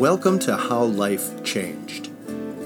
Welcome 0.00 0.38
to 0.38 0.56
How 0.56 0.84
Life 0.84 1.44
Changed, 1.44 2.06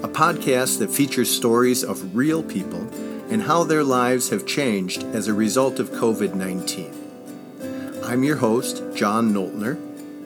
a 0.04 0.08
podcast 0.08 0.78
that 0.78 0.92
features 0.92 1.28
stories 1.28 1.82
of 1.82 2.14
real 2.14 2.44
people 2.44 2.88
and 3.28 3.42
how 3.42 3.64
their 3.64 3.82
lives 3.82 4.28
have 4.30 4.46
changed 4.46 5.02
as 5.02 5.26
a 5.26 5.34
result 5.34 5.80
of 5.80 5.90
COVID 5.90 6.36
19. 6.36 8.04
I'm 8.04 8.22
your 8.22 8.36
host, 8.36 8.84
John 8.94 9.34
Noltner, 9.34 9.74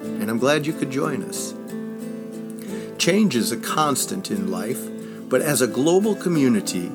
and 0.02 0.28
I'm 0.28 0.36
glad 0.36 0.66
you 0.66 0.74
could 0.74 0.90
join 0.90 1.22
us. 1.22 1.54
Change 2.98 3.36
is 3.36 3.52
a 3.52 3.56
constant 3.56 4.30
in 4.30 4.50
life, 4.50 4.86
but 5.30 5.40
as 5.40 5.62
a 5.62 5.66
global 5.66 6.14
community, 6.14 6.88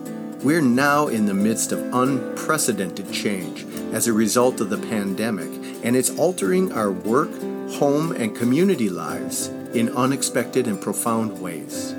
we're 0.44 0.62
now 0.62 1.08
in 1.08 1.26
the 1.26 1.34
midst 1.34 1.72
of 1.72 1.92
unprecedented 1.92 3.12
change 3.12 3.66
as 3.92 4.08
a 4.08 4.14
result 4.14 4.62
of 4.62 4.70
the 4.70 4.78
pandemic, 4.78 5.50
and 5.84 5.96
it's 5.96 6.16
altering 6.20 6.72
our 6.72 6.92
work, 6.92 7.32
home, 7.72 8.12
and 8.12 8.36
community 8.36 8.92
lives 8.92 9.50
in 9.74 9.90
unexpected 9.96 10.68
and 10.68 10.82
profound 10.82 11.42
ways. 11.42 11.96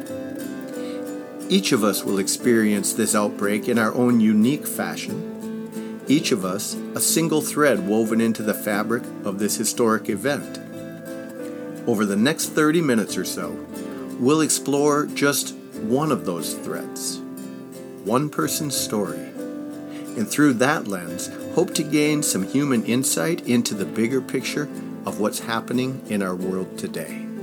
Each 1.49 1.73
of 1.73 1.85
us 1.85 2.05
will 2.05 2.19
experience 2.19 2.93
this 2.93 3.15
outbreak 3.15 3.69
in 3.69 3.79
our 3.79 3.95
own 3.95 4.21
unique 4.21 4.67
fashion, 4.67 5.35
each 6.07 6.33
of 6.33 6.45
us 6.45 6.75
a 6.95 7.01
single 7.01 7.41
thread 7.41 7.87
woven 7.87 8.21
into 8.21 8.43
the 8.43 8.55
fabric 8.55 9.03
of 9.25 9.39
this 9.39 9.57
historic 9.57 10.09
event. 10.11 10.59
Over 11.87 12.05
the 12.05 12.17
next 12.17 12.51
30 12.51 12.81
minutes 12.83 13.17
or 13.17 13.25
so, 13.25 13.51
we'll 14.19 14.43
explore 14.43 15.07
just 15.07 15.55
one 15.83 16.13
of 16.13 16.25
those 16.25 16.55
threads, 16.55 17.21
one 18.05 18.29
person's 18.29 18.77
story, 18.77 19.19
and 20.17 20.29
through 20.29 20.55
that 20.55 20.87
lens, 20.87 21.31
hope 21.55 21.75
to 21.75 21.83
gain 21.83 22.23
some 22.23 22.47
human 22.47 22.85
insight 22.85 23.47
into 23.49 23.75
the 23.75 23.85
bigger 23.85 24.21
picture 24.21 24.69
of 25.07 25.21
what's 25.21 25.41
happening 25.41 26.03
in 26.09 26.23
our 26.23 26.35
world 26.35 26.79
today. 26.79 27.34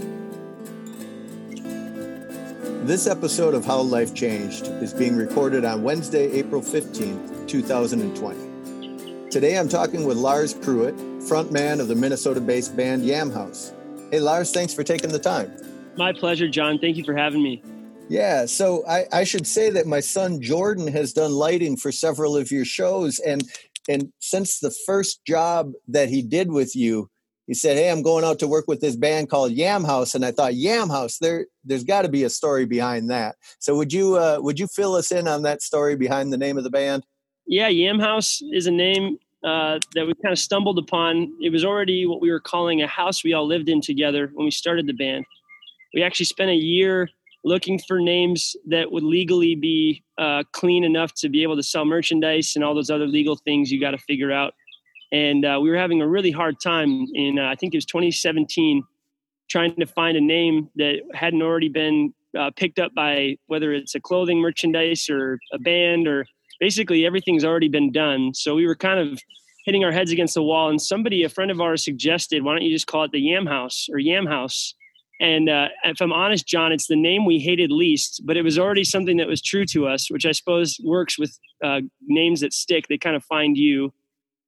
This 2.84 3.06
episode 3.06 3.54
of 3.54 3.64
How 3.64 3.80
Life 3.80 4.16
Changed 4.16 4.66
is 4.82 4.92
being 4.92 5.16
recorded 5.16 5.64
on 5.66 5.84
Wednesday, 5.84 6.32
April 6.32 6.64
15th, 6.64 7.48
2020. 7.48 9.30
Today 9.30 9.60
I'm 9.60 9.70
talking 9.70 10.04
with 10.04 10.18
Lars 10.18 10.56
Pruitt, 10.56 10.98
frontman 11.20 11.80
of 11.80 11.88
the 11.88 11.94
Minnesota 11.94 12.42
based 12.42 12.76
band 12.76 13.06
Yam 13.06 13.30
Haus. 13.30 13.72
Hey, 14.10 14.20
Lars, 14.20 14.52
thanks 14.52 14.74
for 14.74 14.84
taking 14.84 15.12
the 15.12 15.20
time. 15.20 15.56
My 15.96 16.12
pleasure, 16.12 16.48
John. 16.50 16.80
Thank 16.80 16.98
you 16.98 17.04
for 17.04 17.16
having 17.16 17.44
me. 17.44 17.62
Yeah, 18.10 18.48
so 18.48 18.84
I, 18.88 19.06
I 19.14 19.26
should 19.26 19.46
say 19.46 19.70
that 19.70 19.86
my 19.86 20.00
son 20.00 20.42
Jordan 20.42 20.88
has 20.88 21.14
done 21.14 21.34
lighting 21.34 21.78
for 21.78 21.92
several 21.92 22.36
of 22.36 22.50
your 22.50 22.66
shows, 22.66 23.20
and 23.20 23.44
and 23.90 24.12
since 24.18 24.58
the 24.60 24.76
first 24.88 25.24
job 25.24 25.74
that 25.88 26.10
he 26.10 26.24
did 26.24 26.52
with 26.52 26.76
you, 26.76 27.12
he 27.52 27.56
said, 27.56 27.76
"Hey, 27.76 27.92
I'm 27.92 28.02
going 28.02 28.24
out 28.24 28.40
to 28.40 28.48
work 28.48 28.70
with 28.70 28.80
this 28.80 28.96
band 28.96 29.30
called 29.30 29.52
Yam 29.52 29.84
Haus," 29.84 30.16
and 30.16 30.24
I 30.24 30.32
thought 30.32 30.56
Yam 30.56 30.88
Haus, 30.88 31.18
There, 31.18 31.48
there's 31.66 31.84
got 31.84 32.04
to 32.04 32.08
be 32.08 32.24
a 32.24 32.30
story 32.30 32.64
behind 32.64 33.10
that. 33.10 33.36
So 33.60 33.76
would 33.76 33.92
you 33.92 34.16
uh, 34.16 34.38
would 34.40 34.58
you 34.58 34.68
fill 34.68 34.96
us 34.96 35.12
in 35.12 35.28
on 35.28 35.42
that 35.42 35.62
story 35.62 35.98
behind 35.98 36.32
the 36.32 36.38
name 36.38 36.58
of 36.58 36.64
the 36.64 36.70
band? 36.70 37.04
Yeah, 37.46 37.68
Yam 37.68 38.00
Haus 38.00 38.42
is 38.54 38.68
a 38.68 38.72
name 38.72 39.18
uh, 39.44 39.80
that 39.96 40.08
we 40.08 40.14
kind 40.24 40.32
of 40.32 40.40
stumbled 40.40 40.80
upon. 40.80 41.34
It 41.42 41.52
was 41.52 41.66
already 41.66 42.06
what 42.06 42.22
we 42.22 42.32
were 42.32 42.40
calling 42.40 42.84
a 42.84 42.88
house 42.88 43.22
we 43.22 43.34
all 43.34 43.46
lived 43.46 43.68
in 43.68 43.82
together 43.82 44.32
when 44.34 44.46
we 44.46 44.52
started 44.52 44.88
the 44.88 44.94
band. 44.94 45.26
We 45.94 46.04
actually 46.04 46.28
spent 46.28 46.52
a 46.52 46.56
year 46.56 47.10
looking 47.44 47.80
for 47.80 48.00
names 48.00 48.56
that 48.68 48.94
would 48.94 49.04
legally 49.04 49.56
be 49.56 50.06
uh, 50.18 50.44
clean 50.54 50.86
enough 50.86 51.14
to 51.16 51.28
be 51.28 51.44
able 51.44 51.58
to 51.58 51.64
sell 51.64 51.84
merchandise 51.84 52.54
and 52.56 52.64
all 52.64 52.74
those 52.74 52.90
other 52.90 53.08
legal 53.08 53.36
things 53.36 53.70
you 53.70 53.82
got 53.82 53.92
to 53.92 53.98
figure 53.98 54.32
out 54.32 54.54
and 55.12 55.46
uh, 55.46 55.60
we 55.62 55.70
were 55.70 55.78
having 55.78 56.02
a 56.02 56.08
really 56.08 56.32
hard 56.32 56.60
time 56.60 57.06
in 57.14 57.40
uh, 57.40 57.48
I 57.48 57.56
think 57.56 57.74
it 57.74 57.78
was 57.78 57.86
2017 57.86 58.84
trying 59.50 59.76
to 59.76 59.86
find 59.86 60.16
a 60.16 60.22
name 60.22 60.70
that 60.76 61.02
hadn't 61.14 61.42
already 61.42 61.70
been 61.70 62.14
uh, 62.38 62.52
picked 62.56 62.80
up 62.80 62.94
by 62.96 63.38
whether 63.48 63.74
it's 63.74 63.96
a 63.96 64.00
clothing 64.00 64.40
merchandise 64.40 65.10
or 65.10 65.40
a 65.52 65.60
band 65.60 66.08
or 66.08 66.26
basically 66.60 67.06
everything's 67.06 67.44
already 67.44 67.68
been 67.68 67.92
done. 67.92 68.34
So 68.34 68.56
we 68.56 68.66
were 68.66 68.76
kind 68.76 69.00
of 69.00 69.20
hitting 69.66 69.84
our 69.84 69.92
heads 69.92 70.12
against 70.12 70.36
the 70.36 70.44
wall. 70.44 70.70
And 70.70 70.82
somebody, 70.82 71.24
a 71.24 71.30
friend 71.30 71.52
of 71.52 71.60
ours, 71.60 71.84
suggested, 71.84 72.44
"Why 72.44 72.54
don't 72.54 72.64
you 72.64 72.72
just 72.72 72.88
call 72.88 73.04
it 73.04 73.12
the 73.12 73.20
Yam 73.20 73.46
House 73.46 73.88
or 73.92 74.00
Yam 74.00 74.26
Haus?" 74.26 74.74
And 75.20 75.50
uh, 75.50 75.68
if 75.84 76.02
I'm 76.02 76.14
honest, 76.14 76.48
John, 76.48 76.72
it's 76.72 76.88
the 76.88 76.96
name 76.96 77.26
we 77.26 77.38
hated 77.38 77.72
least, 77.72 78.22
but 78.26 78.38
it 78.38 78.42
was 78.42 78.58
already 78.58 78.84
something 78.84 79.18
that 79.18 79.28
was 79.28 79.42
true 79.42 79.66
to 79.68 79.88
us, 79.88 80.10
which 80.10 80.26
I 80.26 80.32
suppose 80.32 80.80
works 80.84 81.20
with 81.20 81.38
uh, 81.64 81.82
names 82.08 82.42
that 82.42 82.54
stick. 82.54 82.88
They 82.88 82.98
kind 82.98 83.16
of 83.16 83.24
find 83.26 83.56
you. 83.56 83.94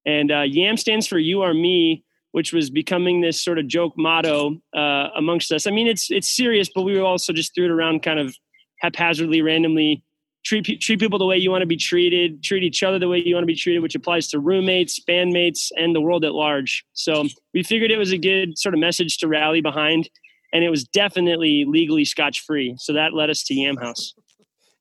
And 0.06 0.31
uh, 0.31 0.41
YAM 0.41 0.78
stands 0.78 1.08
for 1.08 1.18
"You 1.18 1.41
Are 1.41 1.53
Me," 1.53 2.03
which 2.31 2.52
was 2.52 2.69
becoming 2.69 3.22
this 3.22 3.41
sort 3.41 3.59
of 3.59 3.68
joke 3.68 3.94
motto 3.97 4.58
uh, 4.75 5.09
amongst 5.16 5.52
us. 5.52 5.66
I 5.68 5.72
mean, 5.72 5.88
it's 5.88 6.12
it's 6.12 6.28
serious, 6.28 6.69
but 6.74 6.81
we 6.84 7.00
also 7.00 7.31
just 7.31 7.56
threw 7.56 7.66
it 7.66 7.72
around 7.72 8.03
kind 8.03 8.19
of 8.19 8.36
haphazardly, 8.81 9.42
randomly. 9.42 10.03
Treat 10.44 10.81
treat 10.81 11.00
people 11.00 11.19
the 11.19 11.25
way 11.25 11.38
you 11.38 11.52
want 11.52 11.62
to 11.62 11.68
be 11.68 11.78
treated. 11.78 12.44
Treat 12.44 12.63
each 12.63 12.84
other 12.84 13.00
the 13.00 13.08
way 13.08 13.22
you 13.24 13.34
want 13.34 13.44
to 13.44 13.47
be 13.47 13.56
treated, 13.56 13.81
which 13.81 13.96
applies 13.96 14.28
to 14.30 14.40
roommates, 14.40 15.00
bandmates, 15.00 15.72
and 15.78 15.96
the 15.96 16.02
world 16.02 16.25
at 16.25 16.34
large. 16.34 16.84
So 16.94 17.25
we 17.53 17.63
figured 17.63 17.92
it 17.92 17.97
was 17.97 18.12
a 18.12 18.18
good 18.18 18.58
sort 18.58 18.74
of 18.74 18.80
message 18.80 19.19
to 19.19 19.28
rally 19.28 19.62
behind, 19.62 20.09
and 20.52 20.63
it 20.63 20.69
was 20.69 20.84
definitely 20.84 21.63
legally 21.66 22.03
scotch 22.03 22.42
free. 22.42 22.75
So 22.78 22.92
that 22.92 23.13
led 23.13 23.30
us 23.30 23.44
to 23.44 23.53
Yam 23.53 23.78
Haus. 23.78 24.13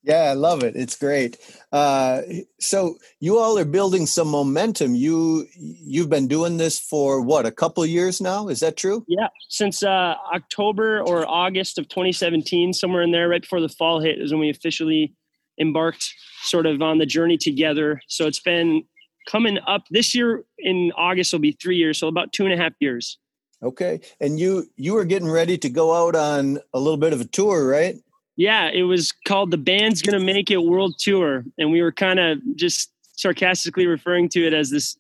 Yeah, 0.05 0.23
I 0.25 0.33
love 0.33 0.65
it. 0.65 0.75
It's 0.75 0.97
great. 0.97 1.39
Uh, 1.71 2.23
so 2.59 2.97
you 3.21 3.39
all 3.39 3.57
are 3.57 3.65
building 3.65 4.07
some 4.07 4.29
momentum. 4.29 4.97
You 4.97 5.47
you've 5.57 6.11
been 6.11 6.27
doing 6.27 6.57
this 6.57 6.79
for 6.79 7.21
what 7.21 7.47
a 7.47 7.53
couple 7.53 7.87
years 7.87 8.21
now. 8.21 8.49
Is 8.49 8.61
that 8.61 8.77
true? 8.77 9.05
Yeah, 9.07 9.29
since 9.49 9.83
uh, 9.83 10.15
October 10.35 11.01
or 11.03 11.25
August 11.29 11.79
of 11.79 11.89
2017, 11.89 12.73
somewhere 12.73 13.03
in 13.03 13.13
there, 13.13 13.29
right 13.29 13.43
before 13.43 13.61
the 13.61 13.69
fall 13.69 14.01
hit, 14.01 14.21
is 14.21 14.33
when 14.33 14.41
we 14.41 14.51
officially 14.51 15.15
embarked 15.61 16.13
sort 16.43 16.67
of 16.67 16.83
on 16.83 16.99
the 16.99 17.07
journey 17.07 17.37
together. 17.37 18.01
So 18.09 18.27
it's 18.27 18.41
been 18.41 18.83
coming 19.29 19.59
up 19.69 19.85
this 19.91 20.17
year 20.17 20.45
in 20.59 20.91
August 20.97 21.33
will 21.33 21.41
be 21.41 21.53
three 21.53 21.77
years, 21.77 21.99
so 21.99 22.09
about 22.09 22.33
two 22.33 22.45
and 22.45 22.53
a 22.53 22.57
half 22.57 22.73
years. 22.81 23.19
Okay, 23.63 24.01
and 24.21 24.41
you 24.41 24.67
you 24.77 24.95
were 24.95 25.05
getting 25.05 25.31
ready 25.31 25.57
to 25.59 25.71
go 25.71 25.95
out 25.95 26.17
on 26.17 26.59
a 26.75 26.81
little 26.81 26.97
bit 26.97 27.13
of 27.13 27.21
a 27.21 27.25
tour, 27.25 27.69
right? 27.69 27.97
Yeah, 28.37 28.71
it 28.73 28.83
was 28.83 29.13
called 29.27 29.51
the 29.51 29.59
band's 29.59 30.03
gonna 30.03 30.21
make 30.21 30.51
it 30.51 30.59
world 30.59 30.95
tour, 30.99 31.45
and 31.59 31.71
we 31.71 31.83
were 31.83 31.93
kind 31.93 32.19
of 32.19 32.39
just 32.57 32.91
sarcastically 33.17 33.87
referring 33.87 34.29
to 34.31 34.47
it 34.47 34.53
as 34.53 34.71
this 34.71 34.97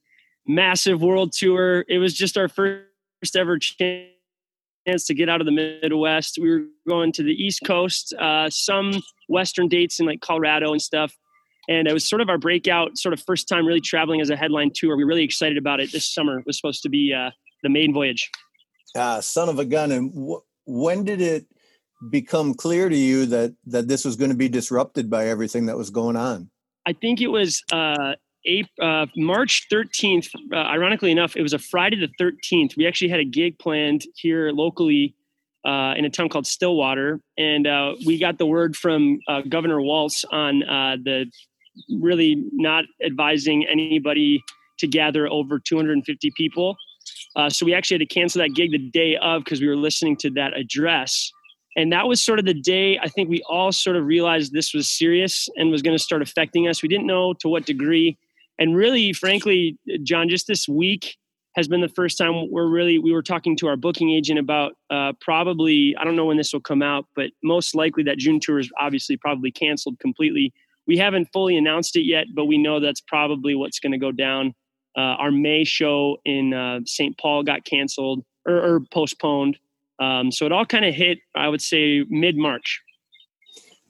massive 0.47 1.03
world 1.03 1.33
tour. 1.33 1.85
It 1.89 1.99
was 1.99 2.15
just 2.15 2.37
our 2.37 2.49
first 2.49 3.37
ever 3.37 3.59
chance 3.59 5.07
to 5.07 5.15
get 5.15 5.29
out 5.29 5.41
of 5.41 5.47
the 5.47 5.53
Midwest. 5.53 6.39
We 6.41 6.51
were 6.51 6.65
going 6.89 7.13
to 7.13 7.23
the 7.23 7.33
East 7.33 7.61
Coast, 7.65 8.13
uh, 8.15 8.51
some 8.51 9.03
Western 9.29 9.69
dates 9.69 10.01
in 10.01 10.07
like 10.07 10.21
Colorado 10.21 10.73
and 10.73 10.83
stuff. 10.83 11.17
And 11.69 11.87
it 11.87 11.93
was 11.93 12.09
sort 12.09 12.21
of 12.21 12.29
our 12.29 12.39
breakout, 12.39 12.99
sort 12.99 13.13
of 13.13 13.21
first 13.21 13.49
time 13.49 13.65
really 13.67 13.81
traveling 13.81 14.21
as 14.21 14.31
a 14.31 14.37
headline 14.37 14.73
tour. 14.75 14.97
We 14.97 15.05
are 15.05 15.07
really 15.07 15.23
excited 15.23 15.57
about 15.57 15.79
it. 15.79 15.93
This 15.93 16.13
summer 16.13 16.43
was 16.45 16.57
supposed 16.57 16.83
to 16.83 16.89
be 16.89 17.15
uh, 17.15 17.31
the 17.63 17.69
main 17.69 17.95
voyage. 17.95 18.29
Ah, 18.97 19.21
son 19.21 19.49
of 19.49 19.61
a 19.61 19.65
gun! 19.65 19.93
And 19.93 20.13
wh- 20.13 20.43
when 20.69 21.05
did 21.05 21.21
it 21.21 21.47
become 22.11 22.55
clear 22.55 22.89
to 22.89 22.97
you 22.97 23.27
that 23.27 23.55
that 23.67 23.89
this 23.89 24.05
was 24.05 24.17
going 24.17 24.31
to 24.31 24.37
be 24.37 24.49
disrupted 24.49 25.11
by 25.11 25.29
everything 25.29 25.67
that 25.67 25.77
was 25.77 25.91
going 25.91 26.17
on? 26.17 26.51
I 26.87 26.93
think 26.93 27.21
it 27.21 27.29
was 27.29 27.63
uh, 27.73 28.15
April, 28.45 29.03
uh, 29.03 29.07
March 29.17 29.67
13th. 29.71 30.29
Uh, 30.53 30.57
ironically 30.57 31.11
enough, 31.11 31.37
it 31.37 31.43
was 31.43 31.53
a 31.53 31.59
Friday 31.59 31.97
the 31.97 32.13
13th. 32.23 32.77
We 32.77 32.87
actually 32.87 33.09
had 33.09 33.21
a 33.21 33.25
gig 33.25 33.59
planned 33.59 34.03
here 34.17 34.51
locally 34.51 35.15
uh, 35.65 35.95
in 35.97 36.05
a 36.05 36.11
town 36.11 36.29
called 36.29 36.47
Stillwater, 36.47 37.21
and 37.39 37.67
uh, 37.67 37.95
we 38.05 38.19
got 38.19 38.39
the 38.39 38.47
word 38.47 38.77
from 38.77 39.21
uh, 39.29 39.43
Governor 39.49 39.81
Walz 39.81 40.25
on 40.33 40.65
uh, 40.65 40.97
the 41.03 41.31
really 42.01 42.45
not 42.53 42.85
advising 43.05 43.65
anybody 43.67 44.43
to 44.79 44.89
gather 44.89 45.29
over 45.29 45.61
250 45.61 46.33
people. 46.37 46.77
So 47.49 47.65
we 47.65 47.73
actually 47.73 47.95
had 47.95 48.09
to 48.09 48.15
cancel 48.15 48.43
that 48.43 48.51
gig 48.51 48.73
the 48.73 48.91
day 48.91 49.17
of 49.17 49.45
because 49.45 49.61
we 49.61 49.69
were 49.69 49.77
listening 49.77 50.17
to 50.19 50.31
that 50.31 50.55
address 50.55 51.33
and 51.77 51.93
that 51.93 52.07
was 52.07 52.21
sort 52.21 52.39
of 52.39 52.45
the 52.45 52.55
day 52.55 52.99
I 52.99 53.09
think 53.09 53.29
we 53.29 53.43
all 53.49 53.73
sort 53.73 53.97
of 53.97 54.05
realized 54.05 54.53
this 54.53 54.75
was 54.75 54.89
serious 54.89 55.49
and 55.57 55.71
was 55.71 55.83
going 55.83 55.97
to 55.97 56.03
start 56.03 56.23
affecting 56.23 56.69
us. 56.69 56.83
We 56.83 56.89
didn't 56.89 57.07
know 57.07 57.35
to 57.35 57.49
what 57.49 57.65
degree. 57.67 58.19
And 58.59 58.77
really, 58.77 59.13
frankly, 59.13 59.79
John, 60.03 60.29
just 60.29 60.47
this 60.47 60.69
week 60.69 61.17
has 61.57 61.69
been 61.69 61.81
the 61.81 61.89
first 61.89 62.17
time 62.17 62.51
we're 62.51 62.69
really 62.69 62.99
we 62.99 63.13
were 63.13 63.23
talking 63.23 63.57
to 63.57 63.69
our 63.69 63.77
booking 63.77 64.11
agent 64.11 64.39
about 64.39 64.73
uh, 64.91 65.13
probably 65.21 65.95
I 65.99 66.05
don't 66.05 66.17
know 66.17 66.27
when 66.27 66.37
this 66.37 66.53
will 66.53 66.61
come 66.61 66.83
out, 66.83 67.07
but 67.15 67.31
most 67.43 67.75
likely 67.75 68.03
that 68.05 68.19
June 68.19 68.41
tour 68.41 68.59
is 68.59 68.71
obviously 68.79 69.17
probably 69.17 69.51
canceled 69.51 69.99
completely. 69.99 70.53
We 70.87 70.99
haven't 70.99 71.29
fully 71.33 71.57
announced 71.57 71.97
it 71.97 72.03
yet, 72.03 72.27
but 72.35 72.47
we 72.47 72.59
know 72.59 72.81
that's 72.81 73.01
probably 73.01 73.55
what's 73.55 73.79
going 73.79 73.93
to 73.93 73.99
go 73.99 74.13
down. 74.13 74.55
Uh, 74.97 75.17
our 75.17 75.31
May 75.31 75.65
show 75.65 76.19
in 76.25 76.53
uh, 76.53 76.81
St. 76.85 77.17
Paul 77.17 77.45
got 77.45 77.65
canceled 77.65 78.25
or, 78.47 78.57
or 78.57 78.81
postponed. 78.81 79.59
Um, 80.03 80.33
so 80.33 80.47
it 80.47 80.53
all 80.53 80.67
kind 80.67 80.85
of 80.85 80.95
hit, 80.95 81.19
I 81.35 81.49
would 81.49 81.63
say, 81.63 82.05
mid 82.09 82.37
March. 82.37 82.81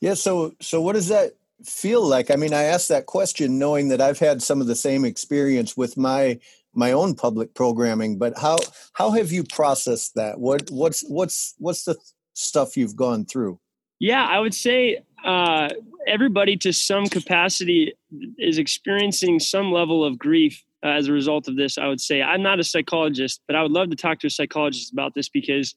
Yeah. 0.00 0.14
So, 0.14 0.54
so 0.60 0.80
what 0.80 0.94
does 0.94 1.08
that 1.08 1.32
feel 1.64 2.04
like? 2.06 2.30
I 2.30 2.36
mean, 2.36 2.52
I 2.52 2.64
asked 2.64 2.88
that 2.88 3.06
question 3.06 3.58
knowing 3.58 3.88
that 3.88 4.00
I've 4.00 4.18
had 4.18 4.42
some 4.42 4.60
of 4.60 4.66
the 4.66 4.74
same 4.74 5.04
experience 5.04 5.76
with 5.76 5.96
my 5.96 6.38
my 6.74 6.92
own 6.92 7.14
public 7.14 7.54
programming. 7.54 8.18
But 8.18 8.38
how 8.38 8.58
how 8.94 9.10
have 9.12 9.30
you 9.32 9.44
processed 9.44 10.14
that? 10.16 10.38
What 10.38 10.70
what's 10.70 11.02
what's 11.08 11.54
what's 11.58 11.84
the 11.84 11.96
stuff 12.34 12.76
you've 12.76 12.96
gone 12.96 13.24
through? 13.24 13.58
Yeah, 14.00 14.26
I 14.26 14.40
would 14.40 14.54
say 14.54 15.04
uh, 15.24 15.68
everybody 16.06 16.56
to 16.58 16.72
some 16.72 17.06
capacity 17.06 17.92
is 18.38 18.58
experiencing 18.58 19.38
some 19.38 19.70
level 19.70 20.04
of 20.04 20.18
grief 20.18 20.62
uh, 20.84 20.88
as 20.88 21.06
a 21.06 21.12
result 21.12 21.46
of 21.46 21.56
this. 21.56 21.78
I 21.78 21.86
would 21.86 22.00
say 22.00 22.22
I'm 22.22 22.42
not 22.42 22.58
a 22.58 22.64
psychologist, 22.64 23.40
but 23.46 23.54
I 23.54 23.62
would 23.62 23.70
love 23.70 23.90
to 23.90 23.96
talk 23.96 24.18
to 24.20 24.26
a 24.26 24.30
psychologist 24.30 24.92
about 24.92 25.14
this 25.14 25.28
because 25.28 25.76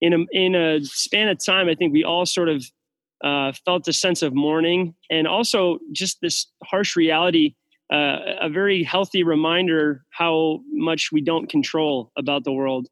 in 0.00 0.12
a 0.12 0.18
in 0.32 0.54
a 0.54 0.84
span 0.84 1.28
of 1.28 1.44
time, 1.44 1.68
I 1.68 1.74
think 1.74 1.92
we 1.92 2.04
all 2.04 2.26
sort 2.26 2.48
of 2.48 2.64
uh, 3.24 3.52
felt 3.64 3.88
a 3.88 3.92
sense 3.92 4.22
of 4.22 4.34
mourning 4.34 4.94
and 5.10 5.26
also 5.26 5.78
just 5.92 6.20
this 6.20 6.46
harsh 6.64 6.96
reality. 6.96 7.54
Uh, 7.92 8.18
a 8.40 8.48
very 8.48 8.82
healthy 8.82 9.22
reminder 9.22 10.04
how 10.10 10.60
much 10.72 11.10
we 11.12 11.20
don't 11.20 11.48
control 11.48 12.10
about 12.18 12.42
the 12.42 12.52
world. 12.52 12.88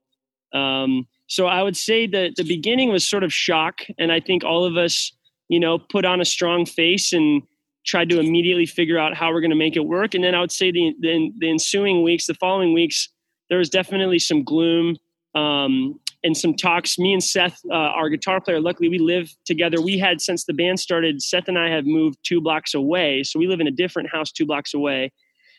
Um, 0.52 1.08
so 1.26 1.46
I 1.46 1.62
would 1.62 1.76
say 1.76 2.06
that 2.06 2.36
the 2.36 2.44
beginning 2.44 2.90
was 2.90 3.06
sort 3.06 3.24
of 3.24 3.32
shock, 3.32 3.80
and 3.98 4.12
I 4.12 4.20
think 4.20 4.44
all 4.44 4.64
of 4.64 4.76
us, 4.76 5.12
you 5.48 5.58
know, 5.58 5.78
put 5.78 6.04
on 6.04 6.20
a 6.20 6.24
strong 6.24 6.64
face 6.64 7.12
and 7.12 7.42
tried 7.84 8.08
to 8.10 8.20
immediately 8.20 8.66
figure 8.66 8.98
out 8.98 9.16
how 9.16 9.32
we're 9.32 9.40
going 9.40 9.50
to 9.50 9.56
make 9.56 9.76
it 9.76 9.84
work. 9.84 10.14
And 10.14 10.22
then 10.22 10.34
I 10.34 10.40
would 10.40 10.52
say 10.52 10.70
the, 10.70 10.94
the, 11.00 11.32
the 11.38 11.50
ensuing 11.50 12.02
weeks, 12.02 12.26
the 12.26 12.34
following 12.34 12.72
weeks, 12.72 13.08
there 13.48 13.58
was 13.58 13.68
definitely 13.68 14.20
some 14.20 14.44
gloom 14.44 14.96
um, 15.34 15.98
and 16.24 16.36
some 16.36 16.54
talks. 16.54 16.98
Me 16.98 17.12
and 17.12 17.22
Seth, 17.22 17.60
uh, 17.70 17.74
our 17.74 18.08
guitar 18.08 18.40
player, 18.40 18.60
luckily 18.60 18.88
we 18.88 18.98
live 18.98 19.32
together. 19.44 19.80
We 19.80 19.98
had 19.98 20.20
since 20.20 20.44
the 20.44 20.54
band 20.54 20.80
started. 20.80 21.22
Seth 21.22 21.46
and 21.46 21.58
I 21.58 21.68
have 21.68 21.84
moved 21.84 22.18
two 22.24 22.40
blocks 22.40 22.74
away, 22.74 23.22
so 23.22 23.38
we 23.38 23.46
live 23.46 23.60
in 23.60 23.66
a 23.66 23.70
different 23.70 24.10
house 24.10 24.32
two 24.32 24.46
blocks 24.46 24.74
away 24.74 25.12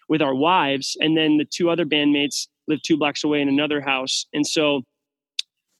with 0.09 0.21
our 0.21 0.35
wives, 0.35 0.97
and 0.99 1.15
then 1.15 1.37
the 1.37 1.45
two 1.45 1.69
other 1.69 1.85
bandmates 1.85 2.47
live 2.67 2.81
two 2.81 2.97
blocks 2.97 3.23
away 3.23 3.41
in 3.41 3.47
another 3.47 3.79
house. 3.79 4.25
And 4.33 4.45
so 4.45 4.81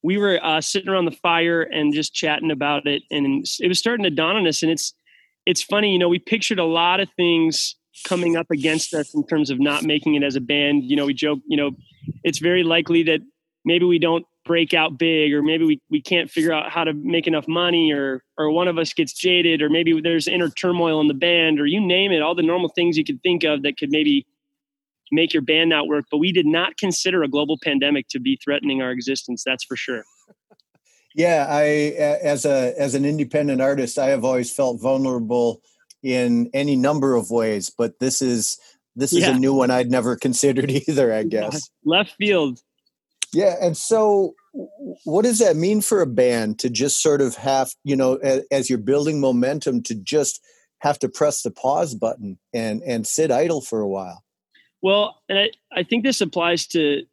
we 0.03 0.17
were 0.17 0.39
uh, 0.43 0.61
sitting 0.61 0.89
around 0.89 1.05
the 1.05 1.11
fire 1.11 1.63
and 1.63 1.93
just 1.93 2.13
chatting 2.13 2.51
about 2.51 2.85
it, 2.85 3.03
and 3.09 3.45
it 3.59 3.67
was 3.67 3.79
starting 3.79 4.03
to 4.03 4.11
dawn 4.11 4.35
on 4.35 4.47
us. 4.47 4.61
And 4.61 4.71
it's 4.71 4.93
it's 5.47 5.61
funny, 5.63 5.91
you 5.91 5.99
know, 5.99 6.09
we 6.09 6.19
pictured 6.19 6.59
a 6.59 6.65
lot 6.65 6.99
of 6.99 7.09
things 7.17 7.75
coming 8.07 8.35
up 8.35 8.47
against 8.51 8.93
us 8.93 9.13
in 9.13 9.25
terms 9.25 9.49
of 9.49 9.59
not 9.59 9.83
making 9.83 10.15
it 10.15 10.23
as 10.23 10.35
a 10.35 10.41
band. 10.41 10.83
You 10.83 10.95
know, 10.95 11.05
we 11.05 11.13
joke, 11.13 11.39
you 11.47 11.57
know, 11.57 11.71
it's 12.23 12.39
very 12.39 12.63
likely 12.63 13.03
that 13.03 13.21
maybe 13.63 13.85
we 13.85 13.99
don't 13.99 14.25
break 14.45 14.73
out 14.73 14.97
big 14.97 15.33
or 15.33 15.41
maybe 15.41 15.65
we, 15.65 15.81
we 15.89 16.01
can't 16.01 16.29
figure 16.29 16.53
out 16.53 16.71
how 16.71 16.83
to 16.83 16.93
make 16.93 17.27
enough 17.27 17.47
money 17.47 17.91
or 17.91 18.23
or 18.37 18.51
one 18.51 18.67
of 18.67 18.77
us 18.77 18.93
gets 18.93 19.11
jaded 19.11 19.61
or 19.61 19.69
maybe 19.69 19.99
there's 19.99 20.27
inner 20.27 20.49
turmoil 20.49 21.01
in 21.01 21.07
the 21.07 21.13
band 21.13 21.59
or 21.59 21.65
you 21.65 21.81
name 21.81 22.11
it 22.11 22.21
all 22.21 22.35
the 22.35 22.43
normal 22.43 22.69
things 22.69 22.95
you 22.95 23.03
could 23.03 23.21
think 23.23 23.43
of 23.43 23.63
that 23.63 23.77
could 23.77 23.89
maybe 23.91 24.25
make 25.11 25.33
your 25.33 25.41
band 25.41 25.69
not 25.69 25.87
work. 25.87 26.05
But 26.11 26.17
we 26.17 26.31
did 26.31 26.45
not 26.45 26.77
consider 26.77 27.23
a 27.23 27.27
global 27.27 27.57
pandemic 27.61 28.07
to 28.09 28.19
be 28.19 28.39
threatening 28.43 28.81
our 28.81 28.91
existence. 28.91 29.43
That's 29.45 29.63
for 29.63 29.75
sure. 29.75 30.03
Yeah, 31.17 31.47
I 31.49 31.63
as 31.63 32.43
a 32.43 32.77
as 32.77 32.93
an 32.93 33.05
independent 33.05 33.61
artist, 33.61 33.97
I 33.97 34.07
have 34.07 34.25
always 34.25 34.51
felt 34.51 34.81
vulnerable 34.81 35.61
in 36.03 36.49
any 36.53 36.75
number 36.75 37.15
of 37.15 37.31
ways, 37.31 37.69
but 37.69 37.99
this 38.01 38.21
is 38.21 38.59
this 38.97 39.13
is 39.13 39.19
yeah. 39.19 39.33
a 39.33 39.39
new 39.39 39.53
one 39.53 39.71
I'd 39.71 39.89
never 39.89 40.17
considered 40.17 40.69
either, 40.89 41.13
I 41.13 41.23
guess. 41.35 41.69
Left 41.85 42.11
field. 42.17 42.59
Yeah, 43.33 43.55
and 43.61 43.75
so 43.75 44.35
what 45.03 45.23
does 45.23 45.39
that 45.39 45.55
mean 45.55 45.81
for 45.81 46.01
a 46.01 46.07
band 46.07 46.59
to 46.59 46.69
just 46.69 47.01
sort 47.01 47.21
of 47.21 47.35
have, 47.35 47.73
you 47.83 47.95
know, 47.95 48.15
as, 48.51 48.69
you're 48.69 48.79
building 48.79 49.19
momentum 49.19 49.83
to 49.83 49.95
just 49.95 50.41
have 50.79 50.99
to 50.99 51.09
press 51.09 51.41
the 51.41 51.51
pause 51.51 51.95
button 51.95 52.37
and 52.53 52.81
and 52.83 53.05
sit 53.05 53.31
idle 53.31 53.61
for 53.61 53.81
a 53.81 53.87
while? 53.87 54.23
Well, 54.81 55.21
and 55.27 55.39
I, 55.39 55.49
I 55.73 55.83
think 55.83 56.03
this 56.03 56.21
applies 56.21 56.67
to 56.67 57.03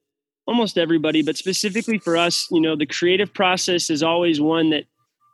almost 0.47 0.79
everybody, 0.79 1.23
but 1.23 1.37
specifically 1.37 1.99
for 1.99 2.17
us, 2.17 2.47
you 2.51 2.61
know, 2.61 2.77
the 2.77 2.87
creative 2.87 3.33
process 3.33 3.91
is 3.91 4.03
always 4.03 4.41
one 4.41 4.71
that 4.71 4.85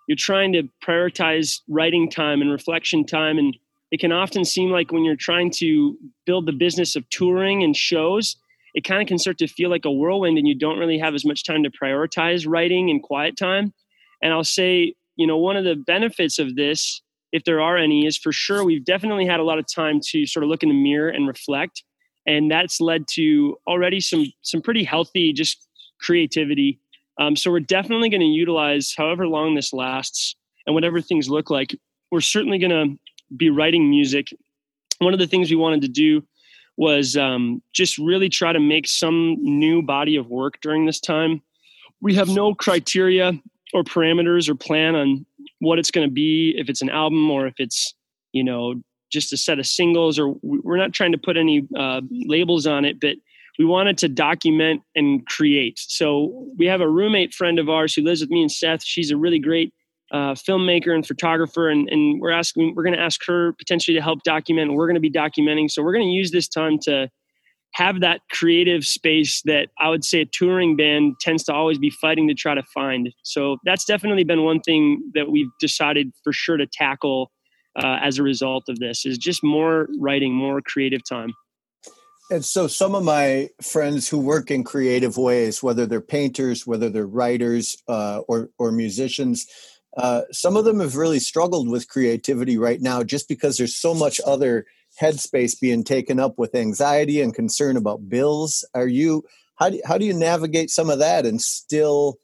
you're 0.07 0.17
trying 0.17 0.53
to 0.53 0.69
prioritize 0.85 1.61
writing 1.69 2.11
time 2.11 2.41
and 2.41 2.51
reflection 2.51 3.05
time. 3.05 3.39
And 3.39 3.57
it 3.91 4.01
can 4.01 4.13
often 4.13 4.45
seem 4.45 4.71
like 4.71 4.93
when 4.93 5.05
you're 5.05 5.17
trying 5.17 5.51
to 5.53 5.97
build 6.27 6.47
the 6.47 6.53
business 6.53 6.97
of 6.97 7.09
touring 7.11 7.63
and 7.63 7.77
shows, 7.77 8.37
it 8.75 8.85
kind 8.85 9.03
of 9.03 9.09
can 9.09 9.19
start 9.19 9.39
to 9.39 9.47
feel 9.47 9.71
like 9.71 9.85
a 9.85 9.91
whirlwind 9.91 10.39
and 10.39 10.47
you 10.47 10.55
don't 10.55 10.79
really 10.79 10.99
have 10.99 11.15
as 11.15 11.25
much 11.25 11.45
time 11.45 11.63
to 11.63 11.71
prioritize 11.71 12.47
writing 12.47 12.91
and 12.91 13.03
quiet 13.03 13.37
time. 13.37 13.73
And 14.23 14.33
I'll 14.33 14.45
say, 14.45 14.95
you 15.17 15.27
know, 15.27 15.37
one 15.37 15.57
of 15.57 15.65
the 15.65 15.77
benefits 15.77 16.39
of 16.39 16.57
this, 16.57 17.03
if 17.33 17.45
there 17.45 17.61
are 17.61 17.77
any, 17.77 18.07
is 18.07 18.17
for 18.17 18.33
sure 18.33 18.65
we've 18.65 18.85
definitely 18.85 19.27
had 19.27 19.41
a 19.41 19.45
lot 19.45 19.59
of 19.59 19.67
time 19.73 20.01
to 20.11 20.27
sort 20.27 20.45
of 20.45 20.51
look 20.51 20.63
in 20.63 20.69
the 20.69 20.75
mirror 20.75 21.09
and 21.09 21.27
reflect 21.27 21.83
and 22.29 22.51
that's 22.51 22.81
led 22.81 23.09
to 23.09 23.57
already 23.67 23.99
some 23.99 24.27
some 24.43 24.61
pretty 24.61 24.85
healthy 24.85 25.33
just 25.33 25.67
creativity. 26.01 26.79
Um, 27.19 27.35
so 27.35 27.51
we're 27.51 27.61
definitely 27.61 28.11
going 28.11 28.21
to 28.21 28.27
utilize 28.27 28.95
however 28.97 29.27
long 29.27 29.55
this 29.55 29.73
lasts 29.73 30.37
and 30.67 30.75
whatever 30.75 31.01
things 31.01 31.29
look 31.29 31.51
like. 31.51 31.75
We're 32.13 32.21
certainly 32.21 32.59
going 32.59 32.71
to 32.71 33.35
be 33.37 33.51
writing 33.51 33.91
music. 33.91 34.29
One 34.99 35.13
of 35.13 35.19
the 35.19 35.27
things 35.27 35.51
we 35.51 35.57
wanted 35.57 35.81
to 35.81 35.89
do 35.89 36.23
was 36.79 37.17
um, 37.17 37.61
just 37.75 37.99
really 37.99 38.31
try 38.31 38.53
to 38.53 38.61
make 38.61 38.87
some 38.87 39.37
new 39.41 39.83
body 39.83 40.17
of 40.17 40.29
work 40.29 40.59
during 40.63 40.87
this 40.87 41.01
time. 41.01 41.43
We 42.01 42.15
have 42.15 42.29
no 42.29 42.55
criteria 42.55 43.33
or 43.75 43.83
parameters 43.83 44.49
or 44.49 44.55
plan 44.55 44.95
on 44.95 45.27
what 45.59 45.81
it's 45.81 45.91
going 45.91 46.09
to 46.09 46.13
be, 46.13 46.55
if 46.57 46.71
it's 46.71 46.81
an 46.81 46.89
album 46.89 47.31
or 47.31 47.47
if 47.47 47.55
it's 47.59 47.95
you 48.33 48.45
know 48.45 48.75
just 49.11 49.33
a 49.33 49.37
set 49.37 49.59
of 49.59 49.67
singles 49.67 50.19
or 50.19 50.35
we're 50.43 50.77
not 50.77 50.93
trying 50.93 51.13
to 51.13 51.19
put 51.19 51.37
any 51.37 51.67
uh, 51.77 52.01
labels 52.11 52.67
on 52.67 52.85
it 52.85 53.01
but 53.01 53.17
we 53.59 53.65
wanted 53.65 53.99
to 53.99 54.09
document 54.09 54.83
and 54.95 55.27
create 55.27 55.79
so 55.79 56.47
we 56.59 56.67
have 56.67 56.81
a 56.81 56.89
roommate 56.89 57.35
friend 57.35 57.59
of 57.59 57.69
ours 57.69 57.95
who 57.95 58.03
lives 58.03 58.21
with 58.21 58.31
me 58.31 58.43
and 58.43 58.53
seth 58.53 58.85
she's 58.85 59.11
a 59.11 59.17
really 59.17 59.39
great 59.39 59.73
uh, 60.13 60.35
filmmaker 60.35 60.95
and 60.95 61.07
photographer 61.07 61.69
and, 61.69 61.89
and 61.91 62.21
we're 62.21 62.31
asking 62.31 62.75
we're 62.75 62.83
going 62.83 62.97
to 62.97 63.01
ask 63.01 63.25
her 63.27 63.53
potentially 63.55 63.95
to 63.95 64.03
help 64.03 64.23
document 64.23 64.73
we're 64.73 64.87
going 64.87 64.95
to 64.95 65.01
be 65.01 65.11
documenting 65.11 65.71
so 65.71 65.83
we're 65.83 65.93
going 65.93 66.07
to 66.07 66.13
use 66.13 66.31
this 66.31 66.49
time 66.49 66.79
to 66.79 67.09
have 67.75 68.01
that 68.01 68.21
creative 68.31 68.85
space 68.85 69.43
that 69.43 69.69
i 69.79 69.89
would 69.89 70.05
say 70.05 70.23
a 70.23 70.25
touring 70.25 70.77
band 70.77 71.15
tends 71.21 71.45
to 71.45 71.53
always 71.53 71.79
be 71.79 71.91
fighting 71.91 72.27
to 72.27 72.35
try 72.35 72.55
to 72.55 72.63
find 72.75 73.13
so 73.23 73.59
that's 73.65 73.85
definitely 73.85 74.25
been 74.25 74.45
one 74.45 74.61
thing 74.61 75.03
that 75.15 75.31
we've 75.31 75.51
decided 75.61 76.11
for 76.25 76.33
sure 76.33 76.57
to 76.57 76.67
tackle 76.67 77.31
uh, 77.83 77.99
as 78.03 78.19
a 78.19 78.23
result 78.23 78.69
of 78.69 78.79
this 78.79 79.07
is 79.07 79.19
just 79.19 79.45
more 79.45 79.89
writing, 79.99 80.35
more 80.35 80.61
creative 80.61 81.03
time. 81.09 81.33
And 82.31 82.45
so, 82.45 82.67
some 82.67 82.95
of 82.95 83.05
my 83.05 83.49
friends 83.63 84.09
who 84.09 84.19
work 84.19 84.51
in 84.51 84.63
creative 84.63 85.17
ways, 85.17 85.63
whether 85.63 85.87
they're 85.87 86.03
painters, 86.03 86.67
whether 86.67 86.91
they're 86.91 87.07
writers, 87.07 87.77
uh, 87.89 88.21
or 88.29 88.51
or 88.59 88.71
musicians, 88.71 89.47
uh, 89.97 90.23
some 90.31 90.57
of 90.57 90.65
them 90.65 90.81
have 90.81 90.97
really 90.97 91.19
struggled 91.19 91.69
with 91.69 91.89
creativity 91.89 92.57
right 92.57 92.81
now, 92.81 93.03
just 93.03 93.29
because 93.29 93.57
there's 93.57 93.77
so 93.77 93.95
much 93.95 94.21
other 94.27 94.67
headspace 95.01 95.59
being 95.59 95.85
taken 95.85 96.19
up 96.21 96.39
with 96.39 96.55
anxiety 96.55 97.21
and 97.21 97.35
concern 97.35 97.77
about 97.77 98.09
bills. 98.09 98.65
Are 98.75 98.89
you 98.89 99.25
how 99.57 99.71
do 99.71 99.81
how 99.85 99.99
do 99.99 100.05
you 100.05 100.15
navigate 100.15 100.71
some 100.71 100.91
of 100.91 100.99
that 100.99 101.27
and 101.27 101.41
still 101.41 102.19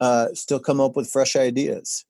uh, 0.00 0.28
still 0.34 0.60
come 0.60 0.80
up 0.80 0.96
with 0.96 1.10
fresh 1.10 1.36
ideas? 1.36 2.04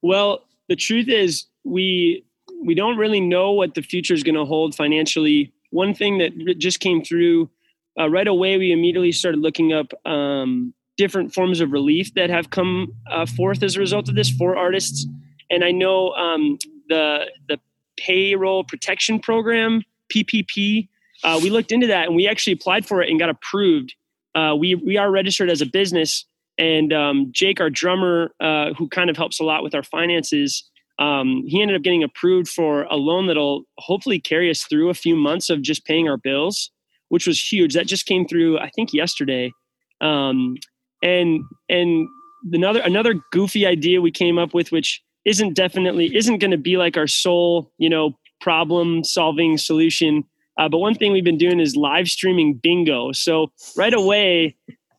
Well, 0.00 0.44
the 0.68 0.76
truth 0.76 1.08
is, 1.08 1.46
we 1.64 2.24
we 2.64 2.74
don't 2.74 2.96
really 2.96 3.20
know 3.20 3.52
what 3.52 3.74
the 3.74 3.82
future 3.82 4.14
is 4.14 4.22
going 4.22 4.34
to 4.36 4.44
hold 4.44 4.74
financially. 4.74 5.52
One 5.70 5.94
thing 5.94 6.18
that 6.18 6.58
just 6.58 6.80
came 6.80 7.02
through 7.02 7.50
uh, 7.98 8.08
right 8.08 8.28
away, 8.28 8.56
we 8.58 8.72
immediately 8.72 9.12
started 9.12 9.40
looking 9.40 9.72
up 9.72 9.92
um, 10.06 10.74
different 10.96 11.32
forms 11.32 11.60
of 11.60 11.72
relief 11.72 12.14
that 12.14 12.30
have 12.30 12.50
come 12.50 12.92
uh, 13.10 13.26
forth 13.26 13.62
as 13.62 13.76
a 13.76 13.80
result 13.80 14.08
of 14.08 14.14
this 14.14 14.30
for 14.30 14.56
artists. 14.56 15.06
And 15.50 15.64
I 15.64 15.70
know 15.70 16.10
um, 16.10 16.58
the 16.88 17.30
the 17.48 17.58
payroll 17.96 18.64
protection 18.64 19.20
program 19.20 19.82
PPP. 20.12 20.88
Uh, 21.24 21.38
we 21.42 21.50
looked 21.50 21.72
into 21.72 21.86
that 21.86 22.06
and 22.06 22.16
we 22.16 22.26
actually 22.26 22.52
applied 22.52 22.84
for 22.84 23.02
it 23.02 23.08
and 23.08 23.18
got 23.18 23.28
approved. 23.28 23.94
Uh, 24.34 24.54
we 24.58 24.74
we 24.74 24.96
are 24.96 25.10
registered 25.10 25.50
as 25.50 25.60
a 25.60 25.66
business, 25.66 26.24
and 26.58 26.92
um, 26.92 27.28
Jake, 27.32 27.60
our 27.60 27.70
drummer, 27.70 28.32
uh, 28.40 28.72
who 28.74 28.88
kind 28.88 29.10
of 29.10 29.16
helps 29.16 29.40
a 29.40 29.44
lot 29.44 29.62
with 29.62 29.74
our 29.74 29.82
finances, 29.82 30.70
um, 30.98 31.44
he 31.46 31.60
ended 31.60 31.76
up 31.76 31.82
getting 31.82 32.02
approved 32.02 32.48
for 32.48 32.84
a 32.84 32.96
loan 32.96 33.26
that'll 33.26 33.64
hopefully 33.78 34.20
carry 34.20 34.50
us 34.50 34.62
through 34.62 34.88
a 34.88 34.94
few 34.94 35.16
months 35.16 35.50
of 35.50 35.60
just 35.60 35.84
paying 35.84 36.08
our 36.08 36.16
bills, 36.16 36.70
which 37.08 37.26
was 37.26 37.40
huge. 37.40 37.74
That 37.74 37.86
just 37.86 38.06
came 38.06 38.26
through, 38.26 38.58
I 38.58 38.70
think, 38.70 38.92
yesterday. 38.92 39.52
Um, 40.00 40.56
and 41.02 41.42
and 41.68 42.08
another 42.52 42.80
another 42.80 43.14
goofy 43.30 43.66
idea 43.66 44.00
we 44.00 44.10
came 44.10 44.38
up 44.38 44.54
with, 44.54 44.72
which 44.72 45.02
isn't 45.24 45.54
definitely 45.54 46.14
isn't 46.14 46.38
going 46.38 46.50
to 46.50 46.58
be 46.58 46.76
like 46.76 46.96
our 46.96 47.06
sole, 47.06 47.72
you 47.78 47.88
know, 47.88 48.16
problem 48.40 49.04
solving 49.04 49.56
solution. 49.58 50.24
Uh, 50.58 50.68
but 50.68 50.78
one 50.78 50.94
thing 50.94 51.12
we've 51.12 51.24
been 51.24 51.38
doing 51.38 51.60
is 51.60 51.76
live 51.76 52.08
streaming 52.08 52.54
bingo. 52.54 53.12
So 53.12 53.50
right 53.76 53.94
away, 53.94 54.56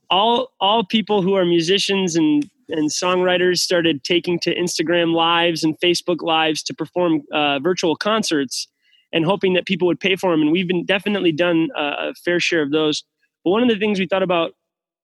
all 0.10 0.50
all 0.60 0.83
people 0.83 1.22
who 1.22 1.36
are 1.36 1.45
musicians 1.45 2.15
and 2.15 2.50
and 2.69 2.89
songwriters 2.89 3.57
started 3.57 4.03
taking 4.03 4.39
to 4.39 4.55
Instagram 4.55 5.13
lives 5.13 5.63
and 5.63 5.77
Facebook 5.79 6.22
lives 6.22 6.63
to 6.63 6.74
perform 6.74 7.22
uh, 7.31 7.60
virtual 7.60 7.95
concerts 7.95 8.67
and 9.12 9.25
hoping 9.25 9.53
that 9.53 9.65
people 9.65 9.86
would 9.86 10.00
pay 10.00 10.15
for 10.15 10.31
them. 10.31 10.41
And 10.41 10.51
we've 10.51 10.67
been 10.67 10.86
definitely 10.86 11.31
done 11.31 11.69
a 11.77 12.13
fair 12.15 12.39
share 12.39 12.63
of 12.63 12.72
those. 12.72 13.03
But 13.43 13.51
one 13.51 13.62
of 13.62 13.69
the 13.69 13.77
things 13.77 14.00
we 14.00 14.07
thought 14.07 14.24
about 14.24 14.53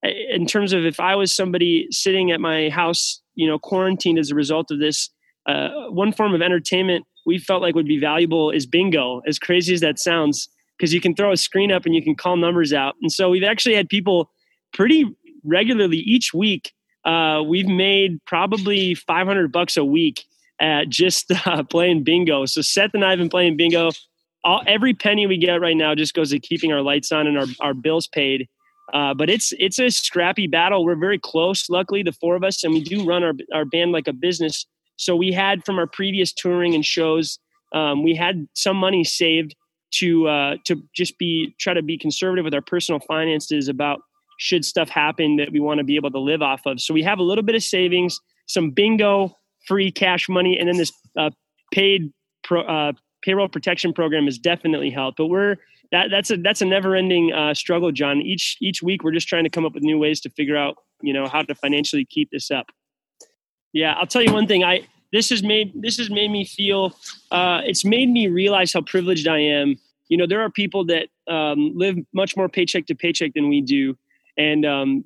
in 0.04 0.46
terms 0.46 0.74
of 0.74 0.86
if 0.86 1.00
I 1.00 1.16
was 1.16 1.34
somebody 1.34 1.88
sitting 1.92 2.32
at 2.32 2.40
my 2.40 2.70
house, 2.70 3.22
you 3.36 3.48
know 3.48 3.60
quarantined 3.60 4.20
as 4.20 4.32
a 4.32 4.36
result 4.36 4.72
of 4.72 4.80
this. 4.80 5.10
Uh, 5.46 5.70
one 5.90 6.12
form 6.12 6.36
of 6.36 6.42
entertainment 6.42 7.06
we 7.26 7.38
felt 7.38 7.62
like 7.62 7.76
would 7.76 7.88
be 7.88 8.00
valuable 8.00 8.52
is 8.52 8.66
bingo. 8.66 9.22
As 9.28 9.40
crazy 9.40 9.74
as 9.74 9.82
that 9.82 10.00
sounds, 10.00 10.50
because 10.78 10.94
you 10.94 11.02
can 11.02 11.16
throw 11.16 11.32
a 11.32 11.38
screen 11.38 11.72
up 11.72 11.86
and 11.86 11.94
you 11.94 12.04
can 12.04 12.16
call 12.16 12.38
numbers 12.38 12.74
out. 12.74 12.96
And 13.02 13.12
so 13.12 13.30
we've 13.30 13.44
actually 13.44 13.76
had 13.76 13.90
people 13.90 14.32
pretty 14.74 15.06
regularly 15.44 15.98
each 15.98 16.34
week. 16.34 16.74
Uh, 17.06 17.42
we've 17.46 17.68
made 17.68 18.24
probably 18.26 18.96
500 18.96 19.52
bucks 19.52 19.78
a 19.78 19.86
week 19.86 20.26
at 20.60 20.90
just 20.90 21.32
uh, 21.46 21.64
playing 21.64 22.04
bingo. 22.04 22.46
So 22.46 22.62
Seth 22.62 22.92
and 22.94 23.04
I 23.04 23.12
have 23.12 23.20
been 23.20 23.30
playing 23.30 23.58
bingo. 23.58 23.92
All, 24.44 24.62
every 24.68 24.94
penny 24.94 25.28
we 25.28 25.38
get 25.38 25.60
right 25.62 25.76
now 25.76 25.96
just 25.96 26.14
goes 26.14 26.32
to 26.32 26.40
keeping 26.40 26.72
our 26.72 26.82
lights 26.82 27.12
on 27.12 27.28
and 27.28 27.38
our, 27.38 27.46
our 27.60 27.74
bills 27.74 28.08
paid. 28.08 28.48
Uh, 28.94 29.14
but 29.14 29.30
it's 29.30 29.54
it's 29.60 29.80
a 29.80 29.90
scrappy 29.90 30.48
battle. 30.48 30.84
We're 30.84 30.96
very 30.96 31.20
close, 31.20 31.70
luckily, 31.70 32.04
the 32.04 32.12
four 32.12 32.36
of 32.36 32.44
us, 32.44 32.64
and 32.64 32.74
we 32.74 32.84
do 32.84 33.06
run 33.06 33.24
our 33.24 33.34
our 33.54 33.66
band 33.66 33.92
like 33.92 34.08
a 34.08 34.14
business. 34.14 34.66
So 34.96 35.16
we 35.16 35.32
had 35.32 35.64
from 35.66 35.80
our 35.80 35.88
previous 35.88 36.34
touring 36.34 36.76
and 36.76 36.86
shows, 36.86 37.40
um, 37.74 38.04
we 38.04 38.16
had 38.16 38.48
some 38.54 38.78
money 38.78 39.04
saved 39.04 39.56
to 39.92 40.28
uh, 40.28 40.56
to 40.66 40.84
just 40.96 41.18
be 41.18 41.56
try 41.60 41.74
to 41.74 41.82
be 41.82 41.98
conservative 41.98 42.46
with 42.46 42.54
our 42.54 42.62
personal 42.62 43.00
finances 43.00 43.68
about 43.68 44.02
should 44.40 44.64
stuff 44.64 44.90
happen 44.90 45.36
that 45.36 45.52
we 45.52 45.60
want 45.60 45.80
to 45.80 45.84
be 45.84 45.96
able 45.96 46.12
to 46.12 46.20
live 46.20 46.42
off 46.42 46.62
of. 46.66 46.80
So 46.80 46.94
we 46.94 47.04
have 47.04 47.20
a 47.20 47.24
little 47.24 47.44
bit 47.44 47.56
of 47.56 47.64
savings, 47.64 48.20
some 48.48 48.72
bingo 48.72 49.36
free 49.68 49.92
cash 49.92 50.30
money, 50.30 50.58
and 50.58 50.68
then 50.68 50.78
this 50.78 50.92
uh, 51.18 51.30
paid 51.74 52.12
pro, 52.44 52.62
uh, 52.62 52.94
payroll 53.22 53.48
protection 53.48 53.94
program 53.94 54.26
has 54.26 54.38
definitely 54.38 54.90
helped. 54.90 55.18
But 55.18 55.28
we're 55.28 55.58
that 55.92 56.10
that's 56.12 56.32
a 56.32 56.38
that's 56.38 56.62
a 56.62 56.66
never 56.66 56.96
ending 56.96 57.34
uh, 57.34 57.54
struggle, 57.54 57.92
John. 57.92 58.22
Each 58.22 58.58
each 58.62 58.82
week 58.84 59.04
we're 59.04 59.12
just 59.12 59.28
trying 59.28 59.44
to 59.44 59.50
come 59.50 59.66
up 59.66 59.74
with 59.74 59.84
new 59.84 59.98
ways 59.98 60.22
to 60.22 60.30
figure 60.30 60.58
out 60.58 60.78
you 61.02 61.14
know 61.14 61.28
how 61.28 61.42
to 61.42 61.56
financially 61.56 62.06
keep 62.06 62.30
this 62.32 62.52
up. 62.52 62.68
Yeah, 63.74 63.94
I'll 63.94 64.08
tell 64.08 64.22
you 64.22 64.34
one 64.34 64.48
thing. 64.48 64.64
I 64.64 64.88
this 65.12 65.30
has 65.30 65.44
made 65.44 65.74
this 65.76 65.98
has 65.98 66.10
made 66.10 66.32
me 66.32 66.46
feel. 66.46 66.96
Uh, 67.32 67.62
it's 67.66 67.86
made 67.86 68.10
me 68.10 68.28
realize 68.28 68.74
how 68.74 68.82
privileged 68.82 69.28
I 69.28 69.40
am. 69.40 69.76
You 70.08 70.18
know, 70.18 70.28
there 70.28 70.42
are 70.42 70.50
people 70.50 70.86
that 70.86 71.08
um, 71.28 71.72
live 71.76 71.98
much 72.14 72.36
more 72.36 72.50
paycheck 72.50 72.88
to 72.88 72.96
paycheck 72.96 73.34
than 73.34 73.50
we 73.50 73.62
do, 73.62 73.98
and 74.38 74.66
um, 74.66 75.04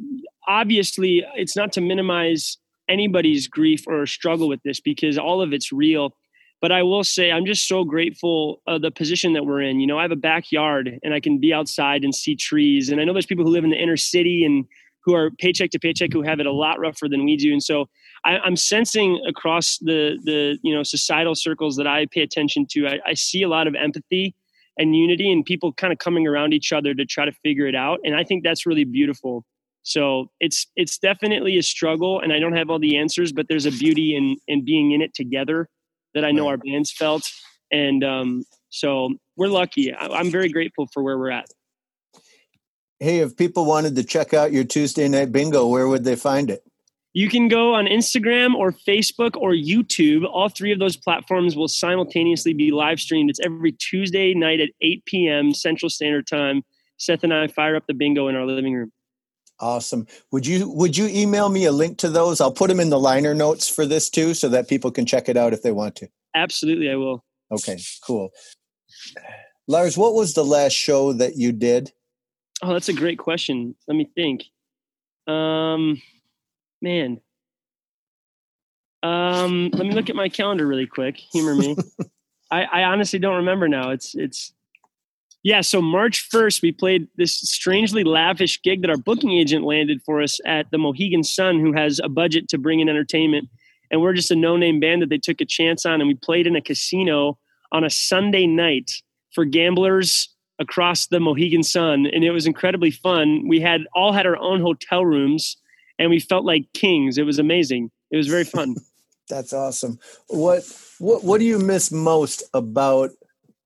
obviously, 0.48 1.25
it's 1.36 1.55
not 1.55 1.72
to 1.74 1.82
minimize 1.82 2.58
anybody's 2.89 3.48
grief 3.48 3.88
or 3.88 4.05
struggle 4.05 4.48
with 4.48 4.62
this 4.63 4.79
because 4.79 5.17
all 5.17 5.41
of 5.41 5.53
it's 5.53 5.72
real. 5.72 6.15
But 6.63 6.72
I 6.72 6.82
will 6.82 7.03
say, 7.03 7.29
I'm 7.29 7.46
just 7.46 7.67
so 7.67 7.84
grateful 7.84 8.62
of 8.67 8.82
the 8.82 8.89
position 8.89 9.34
that 9.34 9.46
we're 9.46 9.62
in. 9.63 9.82
You 9.82 9.86
know, 9.86 10.00
I 10.00 10.03
have 10.03 10.13
a 10.13 10.15
backyard 10.15 10.98
and 11.03 11.13
I 11.13 11.20
can 11.20 11.38
be 11.38 11.53
outside 11.53 12.05
and 12.05 12.15
see 12.15 12.38
trees. 12.38 12.88
And 12.88 13.01
I 13.01 13.03
know 13.03 13.12
there's 13.12 13.25
people 13.25 13.43
who 13.43 13.51
live 13.51 13.65
in 13.65 13.70
the 13.70 13.75
inner 13.75 13.98
city 13.98 14.46
and 14.46 14.63
who 15.03 15.13
are 15.13 15.29
paycheck 15.29 15.72
to 15.72 15.79
paycheck 15.79 16.13
who 16.13 16.22
have 16.22 16.39
it 16.39 16.46
a 16.46 16.53
lot 16.53 16.79
rougher 16.79 17.10
than 17.10 17.25
we 17.25 17.36
do. 17.36 17.51
And 17.51 17.62
so 17.62 17.89
I, 18.24 18.38
am 18.48 18.55
sensing 18.55 19.22
across 19.27 19.77
the 19.79 20.17
the 20.24 20.58
you 20.63 20.74
know 20.74 20.84
societal 20.84 21.36
circles 21.36 21.75
that 21.75 21.86
I 21.86 22.05
pay 22.05 22.22
attention 22.22 22.65
to, 22.72 22.88
I, 22.88 23.00
I 23.08 23.13
see 23.13 23.43
a 23.43 23.50
lot 23.50 23.67
of 23.67 23.75
empathy 23.75 24.34
and 24.77 24.96
unity 24.96 25.29
and 25.29 25.43
people 25.43 25.74
kind 25.74 25.91
of 25.91 26.00
coming 26.00 26.25
around 26.25 26.53
each 26.53 26.72
other 26.72 26.93
to 26.93 27.05
try 27.05 27.25
to 27.25 27.34
figure 27.43 27.67
it 27.67 27.75
out. 27.75 28.00
And 28.05 28.15
I 28.15 28.24
think 28.24 28.41
that's 28.41 28.65
really 28.65 28.86
beautiful. 28.86 29.43
So 29.82 30.32
it's 30.39 30.65
it's 30.77 30.98
definitely 30.98 31.58
a 31.58 31.63
struggle, 31.63 32.22
and 32.22 32.32
I 32.32 32.39
don't 32.39 32.55
have 32.55 32.70
all 32.70 32.79
the 32.79 32.96
answers, 32.96 33.34
but 33.34 33.48
there's 33.50 33.65
a 33.65 33.72
beauty 33.72 34.15
in 34.15 34.38
in 34.48 34.63
being 34.63 34.93
in 34.93 35.01
it 35.01 35.13
together 35.13 35.67
that 36.13 36.25
I 36.25 36.32
know 36.32 36.48
our 36.48 36.58
bands 36.58 36.91
felt, 36.91 37.29
and 37.72 38.03
um, 38.03 38.43
so 38.70 39.10
we're 39.36 39.48
lucky. 39.48 39.93
I'm 39.93 40.32
very 40.32 40.50
grateful 40.50 40.88
for 40.93 41.03
where 41.03 41.17
we're 41.17 41.32
at. 41.32 41.48
Hey, 43.00 43.20
if 43.20 43.36
people 43.36 43.65
wanted 43.65 43.96
to 43.96 44.03
check 44.03 44.34
out 44.34 44.53
your 44.53 44.63
Tuesday 44.63 45.08
night 45.10 45.32
bingo, 45.32 45.67
where 45.67 45.88
would 45.88 46.03
they 46.03 46.15
find 46.15 46.50
it? 46.50 46.63
You 47.15 47.29
can 47.29 47.48
go 47.48 47.75
on 47.75 47.86
Instagram 47.86 48.55
or 48.55 48.72
Facebook 48.72 49.36
or 49.36 49.51
YouTube. 49.51 50.24
All 50.25 50.50
three 50.50 50.72
of 50.72 50.79
those 50.79 50.98
platforms 50.98 51.55
will 51.55 51.67
simultaneously 51.67 52.53
be 52.53 52.72
live 52.72 53.00
streamed. 53.00 53.29
It's 53.29 53.39
every 53.39 53.74
Tuesday 53.74 54.34
night 54.34 54.60
at 54.60 54.70
8 54.82 55.05
p.m. 55.05 55.53
Central 55.53 55.89
Standard 55.89 56.25
Time. 56.25 56.63
Seth 56.98 57.24
and 57.24 57.34
I 57.34 57.48
fire 57.48 57.75
up 57.75 57.86
the 57.88 57.93
bingo 57.93 58.29
in 58.29 58.36
our 58.36 58.46
living 58.46 58.74
room. 58.74 58.91
Awesome. 59.63 60.08
Would 60.32 60.46
you 60.46 60.70
would 60.72 60.98
you 60.98 61.08
email 61.08 61.48
me 61.48 61.63
a 61.63 61.72
link 61.72 61.98
to 62.00 62.10
those? 62.10 62.41
I'll 62.41 62.51
put 62.51 62.67
them 62.67 62.82
in 62.82 62.89
the 62.89 63.00
liner 63.00 63.34
notes 63.34 63.70
for 63.70 63.86
this 63.86 64.10
too, 64.10 64.34
so 64.34 64.50
that 64.50 64.67
people 64.67 64.91
can 64.91 65.05
check 65.05 65.29
it 65.29 65.38
out 65.38 65.53
if 65.53 65.62
they 65.62 65.72
want 65.72 65.96
to. 65.96 66.10
Absolutely, 66.36 66.91
I 66.91 66.96
will. 66.96 67.24
Okay, 67.50 67.79
cool. 68.05 68.32
Lars, 69.70 69.98
what 69.98 70.15
was 70.15 70.34
the 70.34 70.43
last 70.43 70.74
show 70.74 71.13
that 71.13 71.38
you 71.38 71.53
did? 71.53 71.93
Oh, 72.62 72.74
that's 72.74 72.89
a 72.89 72.93
great 72.93 73.17
question. 73.20 73.74
Let 73.88 73.96
me 73.96 74.10
think. 74.13 74.43
Um, 75.27 76.01
man. 76.82 77.22
Um, 79.01 79.70
let 79.72 79.86
me 79.86 79.93
look 79.93 80.10
at 80.10 80.15
my 80.17 80.27
calendar 80.27 80.67
really 80.67 80.88
quick. 80.88 81.15
Humor 81.32 81.55
me. 81.55 81.77
I, 82.51 82.63
I 82.63 82.84
honestly 82.84 83.17
don't 83.17 83.38
remember 83.38 83.70
now. 83.70 83.91
It's 83.91 84.13
it's 84.13 84.51
yeah, 85.43 85.59
so 85.59 85.81
March 85.81 86.29
1st, 86.29 86.62
we 86.62 86.71
played 86.71 87.07
this 87.17 87.38
strangely 87.38 88.05
lavish 88.05 88.62
gig 88.62 88.81
that 88.81 88.89
our 88.89 88.97
booking 88.97 89.33
agent 89.33 89.65
landed 89.65 90.01
for 90.05 90.21
us 90.21 90.39
at 90.45 90.71
the 90.71 90.77
Mohegan 90.77 91.23
Sun, 91.23 91.59
who 91.59 91.73
has 91.73 92.00
a 92.01 92.07
budget 92.07 92.47
to 92.50 92.57
bring 92.57 92.79
in 92.79 92.88
entertainment. 92.88 93.50
And 93.91 94.01
we're 94.01 94.13
just 94.13 94.31
a 94.31 94.35
no 94.38 94.55
name 94.55 94.79
band 94.79 95.01
that 95.01 95.09
they 95.09 95.17
took 95.17 95.41
a 95.41 95.45
chance 95.45 95.85
on. 95.85 96.00
And 96.00 96.07
we 96.07 96.15
played 96.15 96.47
in 96.47 96.55
a 96.55 96.62
casino 96.62 97.38
on 97.73 97.83
a 97.83 97.89
Sunday 97.89 98.47
night 98.47 98.89
for 99.33 99.43
gamblers 99.43 100.29
across 100.59 101.07
the 101.07 101.19
Mohegan 101.19 101.63
Sun. 101.63 102.05
And 102.05 102.23
it 102.23 102.31
was 102.31 102.47
incredibly 102.47 102.91
fun. 102.91 103.45
We 103.47 103.59
had 103.59 103.81
all 103.93 104.13
had 104.13 104.25
our 104.25 104.38
own 104.38 104.62
hotel 104.62 105.05
rooms 105.05 105.57
and 106.00 106.09
we 106.09 106.19
felt 106.19 106.45
like 106.45 106.71
kings. 106.73 107.17
It 107.17 107.25
was 107.25 107.38
amazing. 107.38 107.91
It 108.12 108.17
was 108.17 108.27
very 108.27 108.45
fun. 108.45 108.75
That's 109.29 109.53
awesome. 109.53 110.00
What 110.27 110.63
what 111.00 111.23
what 111.23 111.39
do 111.39 111.45
you 111.45 111.57
miss 111.57 111.91
most 111.91 112.43
about 112.53 113.12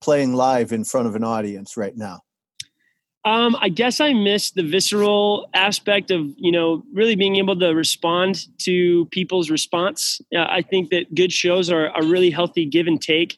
playing 0.01 0.33
live 0.33 0.71
in 0.71 0.83
front 0.83 1.07
of 1.07 1.15
an 1.15 1.23
audience 1.23 1.77
right 1.77 1.95
now? 1.95 2.21
Um, 3.25 3.57
I 3.59 3.67
guess 3.67 3.99
I 3.99 4.13
miss 4.13 4.51
the 4.51 4.63
visceral 4.63 5.49
aspect 5.53 6.11
of 6.11 6.27
you 6.37 6.51
know 6.51 6.83
really 6.93 7.15
being 7.15 7.35
able 7.35 7.59
to 7.59 7.69
respond 7.69 8.47
to 8.59 9.05
people's 9.07 9.49
response. 9.49 10.21
Uh, 10.33 10.45
I 10.49 10.61
think 10.61 10.91
that 10.91 11.13
good 11.13 11.33
shows 11.33 11.69
are 11.69 11.87
a 11.87 12.05
really 12.05 12.29
healthy 12.29 12.65
give 12.65 12.87
and 12.87 13.01
take 13.01 13.37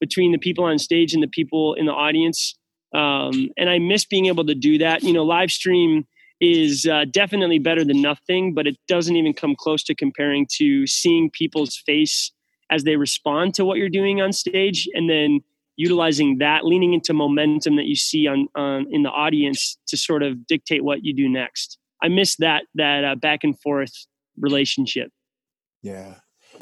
between 0.00 0.32
the 0.32 0.38
people 0.38 0.64
on 0.64 0.78
stage 0.78 1.14
and 1.14 1.22
the 1.22 1.28
people 1.28 1.74
in 1.74 1.86
the 1.86 1.92
audience. 1.92 2.56
Um, 2.92 3.50
and 3.56 3.70
I 3.70 3.78
miss 3.78 4.04
being 4.04 4.26
able 4.26 4.44
to 4.46 4.54
do 4.54 4.78
that. 4.78 5.04
You 5.04 5.12
know, 5.12 5.22
live 5.22 5.52
stream 5.52 6.06
is 6.40 6.86
uh, 6.86 7.04
definitely 7.04 7.58
better 7.58 7.84
than 7.84 8.00
nothing, 8.02 8.54
but 8.54 8.66
it 8.66 8.76
doesn't 8.88 9.14
even 9.14 9.34
come 9.34 9.54
close 9.56 9.84
to 9.84 9.94
comparing 9.94 10.46
to 10.54 10.86
seeing 10.86 11.30
people's 11.30 11.76
face 11.76 12.32
as 12.70 12.84
they 12.84 12.96
respond 12.96 13.54
to 13.54 13.64
what 13.64 13.78
you're 13.78 13.88
doing 13.88 14.20
on 14.20 14.32
stage, 14.32 14.88
and 14.94 15.08
then 15.10 15.40
utilizing 15.80 16.38
that, 16.38 16.66
leaning 16.66 16.92
into 16.92 17.14
momentum 17.14 17.76
that 17.76 17.86
you 17.86 17.96
see 17.96 18.26
on, 18.26 18.48
on 18.54 18.86
in 18.90 19.02
the 19.02 19.08
audience 19.08 19.78
to 19.86 19.96
sort 19.96 20.22
of 20.22 20.46
dictate 20.46 20.84
what 20.84 21.04
you 21.04 21.14
do 21.14 21.26
next. 21.26 21.78
I 22.02 22.08
miss 22.08 22.36
that 22.36 22.64
that 22.74 23.04
uh, 23.04 23.14
back 23.14 23.40
and 23.44 23.58
forth 23.58 23.92
relationship. 24.38 25.10
Yeah. 25.82 26.16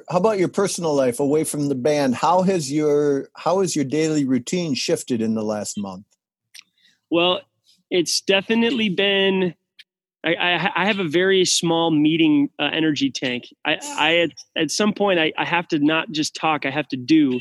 How 0.09 0.19
about 0.19 0.39
your 0.39 0.49
personal 0.49 0.95
life 0.95 1.19
away 1.19 1.43
from 1.43 1.69
the 1.69 1.75
band? 1.75 2.15
How 2.15 2.43
has 2.43 2.71
your 2.71 3.29
how 3.35 3.61
has 3.61 3.75
your 3.75 3.85
daily 3.85 4.25
routine 4.25 4.75
shifted 4.75 5.21
in 5.21 5.35
the 5.35 5.43
last 5.43 5.77
month? 5.77 6.07
Well, 7.11 7.41
it's 7.91 8.21
definitely 8.21 8.89
been. 8.89 9.55
I, 10.25 10.35
I, 10.35 10.83
I 10.83 10.87
have 10.87 10.99
a 10.99 11.09
very 11.09 11.45
small 11.45 11.91
meeting 11.91 12.51
uh, 12.59 12.71
energy 12.73 13.11
tank. 13.11 13.45
I, 13.65 13.79
I 13.83 14.17
at, 14.19 14.31
at 14.57 14.71
some 14.71 14.93
point 14.93 15.19
I, 15.19 15.33
I 15.39 15.45
have 15.45 15.69
to 15.69 15.79
not 15.79 16.11
just 16.11 16.35
talk. 16.35 16.67
I 16.67 16.71
have 16.71 16.89
to 16.89 16.97
do 16.97 17.41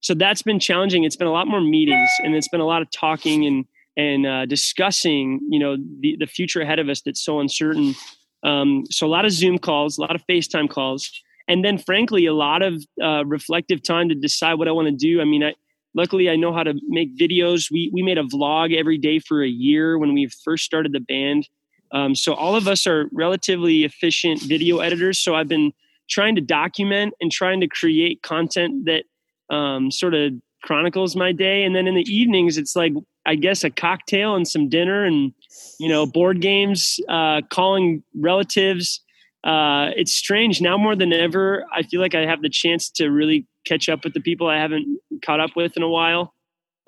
so 0.00 0.14
that's 0.14 0.42
been 0.42 0.60
challenging. 0.60 1.04
It's 1.04 1.16
been 1.16 1.26
a 1.26 1.32
lot 1.32 1.48
more 1.48 1.60
meetings 1.60 2.10
and 2.22 2.34
it's 2.34 2.48
been 2.48 2.60
a 2.60 2.66
lot 2.66 2.82
of 2.82 2.90
talking 2.90 3.46
and 3.46 3.64
and 3.98 4.26
uh, 4.26 4.44
discussing, 4.44 5.40
you 5.48 5.58
know, 5.58 5.76
the, 6.00 6.16
the 6.20 6.26
future 6.26 6.60
ahead 6.60 6.78
of 6.78 6.90
us 6.90 7.00
that's 7.00 7.24
so 7.24 7.40
uncertain. 7.40 7.94
Um, 8.42 8.84
so 8.90 9.06
a 9.06 9.08
lot 9.08 9.24
of 9.24 9.32
Zoom 9.32 9.58
calls, 9.58 9.96
a 9.96 10.02
lot 10.02 10.14
of 10.14 10.22
FaceTime 10.28 10.68
calls, 10.68 11.10
and 11.48 11.64
then 11.64 11.78
frankly, 11.78 12.26
a 12.26 12.34
lot 12.34 12.60
of 12.60 12.84
uh, 13.02 13.24
reflective 13.24 13.82
time 13.82 14.10
to 14.10 14.14
decide 14.14 14.54
what 14.54 14.68
I 14.68 14.72
want 14.72 14.88
to 14.88 14.94
do. 14.94 15.22
I 15.22 15.24
mean, 15.24 15.42
I, 15.42 15.54
luckily 15.94 16.28
I 16.28 16.36
know 16.36 16.52
how 16.52 16.62
to 16.62 16.74
make 16.86 17.16
videos. 17.16 17.70
We 17.70 17.90
we 17.92 18.02
made 18.02 18.18
a 18.18 18.24
vlog 18.24 18.76
every 18.76 18.98
day 18.98 19.18
for 19.18 19.42
a 19.42 19.48
year 19.48 19.98
when 19.98 20.12
we 20.12 20.28
first 20.44 20.64
started 20.64 20.92
the 20.92 21.00
band. 21.00 21.48
Um, 21.92 22.14
so 22.14 22.34
all 22.34 22.54
of 22.54 22.68
us 22.68 22.86
are 22.86 23.08
relatively 23.12 23.84
efficient 23.84 24.42
video 24.42 24.78
editors. 24.78 25.18
So 25.18 25.34
I've 25.34 25.48
been 25.48 25.72
trying 26.08 26.34
to 26.34 26.40
document 26.40 27.14
and 27.20 27.32
trying 27.32 27.60
to 27.60 27.68
create 27.68 28.22
content 28.22 28.84
that 28.84 29.04
um, 29.50 29.90
sort 29.90 30.14
of 30.14 30.32
chronicles 30.62 31.14
my 31.16 31.32
day. 31.32 31.62
And 31.62 31.74
then 31.74 31.86
in 31.86 31.94
the 31.94 32.02
evenings, 32.02 32.58
it's 32.58 32.74
like, 32.74 32.92
I 33.24 33.34
guess, 33.34 33.64
a 33.64 33.70
cocktail 33.70 34.34
and 34.34 34.46
some 34.46 34.68
dinner 34.68 35.04
and, 35.04 35.32
you 35.78 35.88
know, 35.88 36.06
board 36.06 36.40
games, 36.40 36.98
uh, 37.08 37.42
calling 37.50 38.02
relatives. 38.18 39.02
Uh, 39.44 39.90
it's 39.94 40.12
strange 40.12 40.60
now 40.60 40.76
more 40.76 40.96
than 40.96 41.12
ever. 41.12 41.64
I 41.72 41.82
feel 41.82 42.00
like 42.00 42.14
I 42.14 42.26
have 42.26 42.42
the 42.42 42.48
chance 42.48 42.90
to 42.90 43.08
really 43.08 43.46
catch 43.64 43.88
up 43.88 44.02
with 44.02 44.14
the 44.14 44.20
people 44.20 44.48
I 44.48 44.58
haven't 44.58 45.00
caught 45.24 45.38
up 45.40 45.50
with 45.54 45.76
in 45.76 45.82
a 45.82 45.88
while. 45.88 46.34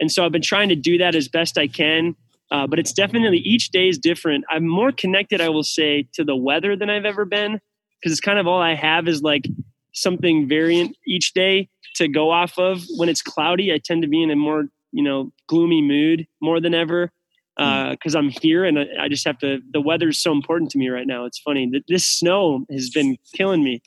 And 0.01 0.11
so 0.11 0.25
I've 0.25 0.33
been 0.33 0.43
trying 0.43 0.69
to 0.71 0.77
do 0.77 0.99
that 0.99 1.15
as 1.15 1.29
best 1.29 1.59
I 1.59 1.69
can. 1.69 2.17
Uh, 2.51 2.67
but 2.67 2.79
it's 2.79 2.93
definitely 2.93 3.39
each 3.39 3.71
day 3.71 3.89
is 3.89 3.99
different. 3.99 4.45
I'm 4.51 4.67
more 4.67 4.91
connected, 4.91 5.41
I 5.41 5.51
will 5.51 5.63
say, 5.63 6.09
to 6.15 6.25
the 6.25 6.35
weather 6.35 6.77
than 6.77 6.89
I've 6.89 7.05
ever 7.05 7.25
been. 7.25 7.61
because 8.01 8.13
it's 8.13 8.21
kind 8.21 8.39
of 8.39 8.47
all 8.47 8.61
I 8.61 8.75
have 8.75 9.09
is 9.09 9.23
like 9.23 9.47
something 9.93 10.49
variant 10.49 10.97
each 11.07 11.33
day 11.33 11.69
to 11.99 12.09
go 12.09 12.31
off 12.31 12.59
of. 12.59 12.83
When 12.97 13.09
it's 13.09 13.23
cloudy, 13.23 13.73
I 13.73 13.79
tend 13.79 14.03
to 14.03 14.09
be 14.09 14.23
in 14.23 14.31
a 14.31 14.37
more 14.37 14.65
you 14.93 15.03
know 15.03 15.33
gloomy 15.47 15.83
mood 15.83 16.27
more 16.41 16.61
than 16.61 16.75
ever 16.75 17.13
because 17.57 18.15
uh, 18.15 18.19
I'm 18.19 18.29
here 18.29 18.65
and 18.65 18.79
I, 18.79 18.87
I, 19.01 19.09
just 19.09 19.27
have 19.27 19.39
to. 19.41 19.59
The 19.73 19.81
weather 19.81 20.11
is 20.11 20.19
so 20.21 20.31
important 20.31 20.71
to 20.71 20.79
me 20.79 20.89
right 20.89 21.07
now. 21.07 21.25
It's 21.25 21.41
funny 21.41 21.69
that 21.73 21.83
this 21.89 22.07
snow 22.07 22.65
has 22.71 22.89
been 22.89 23.19
killing 23.35 23.65
me. 23.65 23.83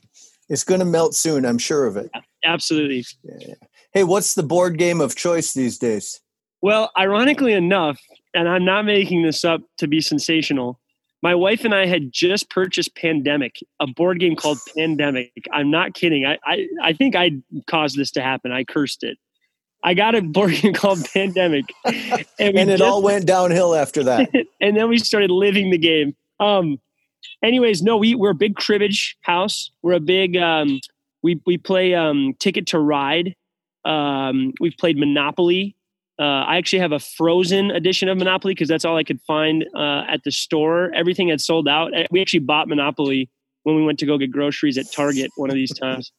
It's 0.49 0.65
going 0.65 0.81
to 0.81 0.85
melt 0.85 1.15
soon. 1.15 1.45
I'm 1.45 1.57
sure 1.57 1.85
of 1.85 1.95
it. 1.95 2.11
Absolutely. 2.43 3.05
Yeah. 3.23 3.53
Hey, 3.93 4.03
what's 4.03 4.35
the 4.35 4.43
board 4.43 4.77
game 4.77 4.99
of 4.99 5.15
choice 5.15 5.53
these 5.53 5.77
days? 5.77 6.19
Well, 6.61 6.91
ironically 6.97 7.53
enough, 7.53 7.97
and 8.33 8.49
I'm 8.49 8.65
not 8.65 8.83
making 8.83 9.23
this 9.23 9.45
up 9.45 9.61
to 9.77 9.87
be 9.87 10.01
sensational. 10.01 10.80
My 11.21 11.35
wife 11.35 11.65
and 11.65 11.73
I 11.73 11.85
had 11.85 12.11
just 12.11 12.49
purchased 12.49 12.95
Pandemic, 12.95 13.57
a 13.79 13.87
board 13.87 14.19
game 14.19 14.35
called 14.35 14.57
Pandemic. 14.77 15.31
I'm 15.51 15.69
not 15.69 15.93
kidding. 15.93 16.25
I, 16.25 16.37
I, 16.43 16.67
I 16.81 16.93
think 16.93 17.15
I 17.15 17.31
caused 17.67 17.97
this 17.97 18.11
to 18.11 18.21
happen. 18.21 18.51
I 18.51 18.63
cursed 18.63 19.03
it. 19.03 19.17
I 19.83 19.93
got 19.93 20.15
a 20.15 20.21
board 20.21 20.53
game 20.61 20.73
called 20.73 21.05
Pandemic, 21.13 21.65
and, 21.85 22.25
and 22.39 22.69
it 22.69 22.77
just, 22.77 22.83
all 22.83 23.01
went 23.01 23.25
downhill 23.25 23.75
after 23.75 24.03
that. 24.03 24.29
and 24.61 24.77
then 24.77 24.89
we 24.89 24.97
started 24.97 25.31
living 25.31 25.71
the 25.71 25.77
game. 25.77 26.15
Um, 26.39 26.79
anyways, 27.43 27.81
no, 27.81 27.97
we 27.97 28.15
we're 28.15 28.31
a 28.31 28.35
big 28.35 28.55
cribbage 28.55 29.17
house. 29.21 29.71
We're 29.81 29.93
a 29.93 29.99
big 29.99 30.37
um, 30.37 30.79
we 31.23 31.41
we 31.45 31.57
play 31.57 31.95
um, 31.95 32.35
Ticket 32.39 32.67
to 32.67 32.79
Ride. 32.79 33.35
Um, 33.85 34.53
we've 34.59 34.77
played 34.77 34.97
Monopoly. 34.97 35.75
Uh, 36.21 36.45
I 36.45 36.57
actually 36.57 36.77
have 36.79 36.91
a 36.91 36.99
frozen 36.99 37.71
edition 37.71 38.07
of 38.07 38.15
Monopoly 38.15 38.53
because 38.53 38.69
that's 38.69 38.85
all 38.85 38.95
I 38.95 39.03
could 39.03 39.19
find 39.21 39.65
uh, 39.75 40.03
at 40.07 40.23
the 40.23 40.31
store. 40.31 40.91
Everything 40.93 41.29
had 41.29 41.41
sold 41.41 41.67
out. 41.67 41.93
We 42.11 42.21
actually 42.21 42.41
bought 42.41 42.67
Monopoly 42.67 43.27
when 43.63 43.75
we 43.75 43.83
went 43.83 43.97
to 43.99 44.05
go 44.05 44.19
get 44.19 44.31
groceries 44.31 44.77
at 44.77 44.91
Target 44.91 45.31
one 45.35 45.49
of 45.49 45.55
these 45.55 45.73
times. 45.73 46.11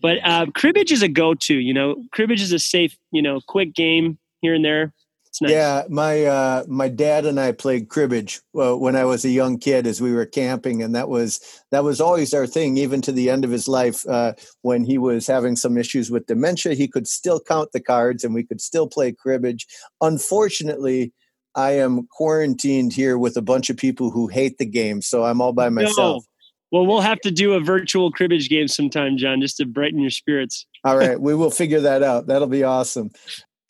But 0.00 0.18
uh, 0.24 0.46
cribbage 0.54 0.92
is 0.92 1.02
a 1.02 1.08
go-to. 1.08 1.54
You 1.54 1.74
know, 1.74 1.96
cribbage 2.12 2.40
is 2.40 2.52
a 2.52 2.60
safe, 2.60 2.96
you 3.10 3.22
know, 3.22 3.40
quick 3.48 3.74
game 3.74 4.18
here 4.40 4.54
and 4.54 4.64
there. 4.64 4.92
Nice. 5.40 5.52
Yeah, 5.52 5.84
my 5.88 6.24
uh, 6.24 6.64
my 6.68 6.88
dad 6.88 7.24
and 7.24 7.38
I 7.38 7.52
played 7.52 7.88
cribbage 7.88 8.40
uh, 8.54 8.76
when 8.76 8.96
I 8.96 9.04
was 9.04 9.24
a 9.24 9.30
young 9.30 9.58
kid 9.58 9.86
as 9.86 10.00
we 10.00 10.12
were 10.12 10.26
camping, 10.26 10.82
and 10.82 10.94
that 10.94 11.08
was 11.08 11.40
that 11.70 11.84
was 11.84 12.00
always 12.00 12.34
our 12.34 12.46
thing. 12.46 12.76
Even 12.76 13.00
to 13.02 13.12
the 13.12 13.30
end 13.30 13.44
of 13.44 13.50
his 13.50 13.68
life, 13.68 14.06
uh, 14.08 14.32
when 14.62 14.84
he 14.84 14.98
was 14.98 15.26
having 15.26 15.56
some 15.56 15.78
issues 15.78 16.10
with 16.10 16.26
dementia, 16.26 16.74
he 16.74 16.88
could 16.88 17.06
still 17.06 17.40
count 17.40 17.70
the 17.72 17.80
cards, 17.80 18.24
and 18.24 18.34
we 18.34 18.44
could 18.44 18.60
still 18.60 18.88
play 18.88 19.12
cribbage. 19.12 19.66
Unfortunately, 20.00 21.12
I 21.54 21.72
am 21.72 22.08
quarantined 22.10 22.92
here 22.92 23.16
with 23.16 23.36
a 23.36 23.42
bunch 23.42 23.70
of 23.70 23.76
people 23.76 24.10
who 24.10 24.26
hate 24.26 24.58
the 24.58 24.66
game, 24.66 25.00
so 25.00 25.24
I'm 25.24 25.40
all 25.40 25.52
by 25.52 25.68
myself. 25.68 26.24
Well, 26.72 26.86
we'll 26.86 27.00
have 27.00 27.20
to 27.22 27.32
do 27.32 27.54
a 27.54 27.60
virtual 27.60 28.12
cribbage 28.12 28.48
game 28.48 28.68
sometime, 28.68 29.16
John, 29.16 29.40
just 29.40 29.56
to 29.56 29.66
brighten 29.66 29.98
your 30.00 30.10
spirits. 30.10 30.66
All 30.84 30.96
right, 30.96 31.20
we 31.20 31.34
will 31.34 31.50
figure 31.50 31.80
that 31.80 32.02
out. 32.02 32.26
That'll 32.26 32.48
be 32.48 32.62
awesome. 32.62 33.10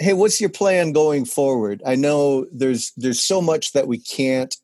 Hey, 0.00 0.14
what's 0.14 0.40
your 0.40 0.48
plan 0.48 0.92
going 0.92 1.26
forward? 1.26 1.82
I 1.84 1.94
know 1.94 2.46
there's 2.50 2.90
there's 2.96 3.20
so 3.20 3.42
much 3.42 3.72
that 3.72 3.86
we 3.86 3.98
can't 3.98 4.56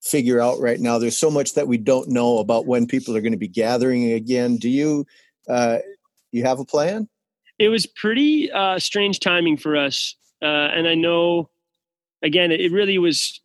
figure 0.00 0.40
out 0.40 0.58
right 0.58 0.80
now. 0.80 0.98
There's 0.98 1.18
so 1.18 1.30
much 1.30 1.52
that 1.52 1.68
we 1.68 1.76
don't 1.76 2.08
know 2.08 2.38
about 2.38 2.64
when 2.64 2.86
people 2.86 3.14
are 3.14 3.20
going 3.20 3.32
to 3.32 3.38
be 3.38 3.46
gathering 3.46 4.10
again. 4.12 4.56
Do 4.56 4.70
you 4.70 5.06
uh, 5.50 5.80
you 6.32 6.44
have 6.44 6.60
a 6.60 6.64
plan? 6.64 7.10
It 7.58 7.68
was 7.68 7.84
pretty 7.84 8.50
uh, 8.50 8.78
strange 8.78 9.20
timing 9.20 9.58
for 9.58 9.76
us, 9.76 10.16
uh, 10.40 10.46
and 10.46 10.88
I 10.88 10.94
know 10.94 11.50
again 12.22 12.50
it 12.50 12.72
really 12.72 12.96
was 12.96 13.42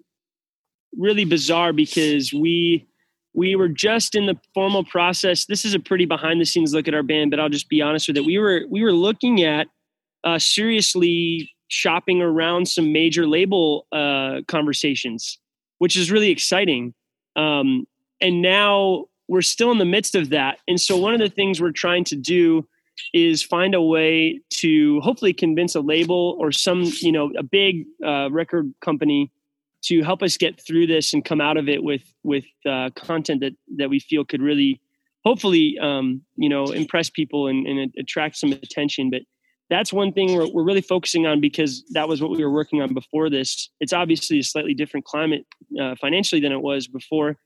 really 0.98 1.26
bizarre 1.26 1.74
because 1.74 2.32
we 2.32 2.88
we 3.34 3.58
were 3.58 3.68
just 3.68 4.16
in 4.16 4.26
the 4.26 4.38
formal 4.54 4.86
process. 4.86 5.48
This 5.48 5.66
is 5.66 5.74
a 5.74 5.82
pretty 5.82 6.06
behind 6.06 6.40
the 6.40 6.46
scenes 6.46 6.74
look 6.74 6.88
at 6.88 6.94
our 6.94 7.04
band, 7.04 7.30
but 7.30 7.42
I'll 7.42 7.50
just 7.50 7.68
be 7.68 7.82
honest 7.82 8.08
with 8.08 8.16
it. 8.16 8.24
We 8.24 8.38
were 8.38 8.62
we 8.70 8.82
were 8.84 8.94
looking 8.94 9.44
at 9.44 9.68
uh, 10.24 10.40
seriously 10.40 11.52
shopping 11.68 12.22
around 12.22 12.68
some 12.68 12.92
major 12.92 13.28
label 13.28 13.88
uh, 13.92 14.42
conversations, 14.48 15.38
which 15.78 15.96
is 15.96 16.12
really 16.12 16.32
exciting. 16.32 16.94
Um, 17.36 17.86
and 18.22 18.42
now 18.42 19.06
we're 19.28 19.42
still 19.42 19.72
in 19.72 19.78
the 19.78 19.86
midst 19.86 20.16
of 20.16 20.30
that. 20.30 20.60
And 20.68 20.82
so 20.82 20.98
one 20.98 21.14
of 21.14 21.20
the 21.20 21.30
things 21.30 21.62
we're 21.62 21.72
trying 21.72 22.04
to 22.06 22.16
do 22.16 22.68
is 23.14 23.42
find 23.42 23.74
a 23.74 23.82
way 23.82 24.42
to 24.50 25.00
hopefully 25.02 25.34
convince 25.34 25.76
a 25.76 25.80
label 25.80 26.36
or 26.40 26.52
some 26.52 26.84
you 27.02 27.12
know 27.12 27.32
a 27.38 27.44
big 27.44 27.86
uh, 28.06 28.30
record 28.30 28.74
company 28.82 29.32
to 29.82 30.04
help 30.04 30.22
us 30.22 30.36
get 30.36 30.60
through 30.60 30.86
this 30.86 31.14
and 31.14 31.24
come 31.24 31.40
out 31.40 31.58
of 31.58 31.70
it 31.70 31.84
with 31.84 32.04
with 32.24 32.44
uh, 32.68 32.90
content 32.96 33.42
that 33.42 33.54
that 33.78 33.90
we 33.90 34.00
feel 34.00 34.26
could 34.26 34.42
really 34.42 34.82
hopefully 35.24 35.78
um, 35.82 36.22
you 36.36 36.50
know 36.50 36.66
impress 36.66 37.10
people 37.10 37.48
and, 37.48 37.66
and, 37.68 37.94
attract 37.98 38.36
some 38.36 38.52
attention 38.52 39.10
but 39.10 39.22
that's 39.70 39.94
one 39.94 40.12
thing 40.14 40.36
we're, 40.36 40.52
we're 40.52 40.64
really 40.64 40.82
focusing 40.82 41.28
on 41.28 41.42
because 41.42 41.84
that 41.92 42.08
was 42.08 42.22
what 42.22 42.32
we 42.32 42.44
were 42.44 42.52
working 42.52 42.82
on 42.82 42.94
before 42.94 43.30
this. 43.30 43.70
It's 43.80 43.94
obviously 43.94 44.40
a 44.40 44.44
slightly 44.44 44.74
different 44.74 45.06
climate 45.06 45.46
uh, 45.80 45.96
financially 45.96 46.42
than 46.42 46.52
it 46.52 46.62
was 46.62 46.88
before. 46.88 47.38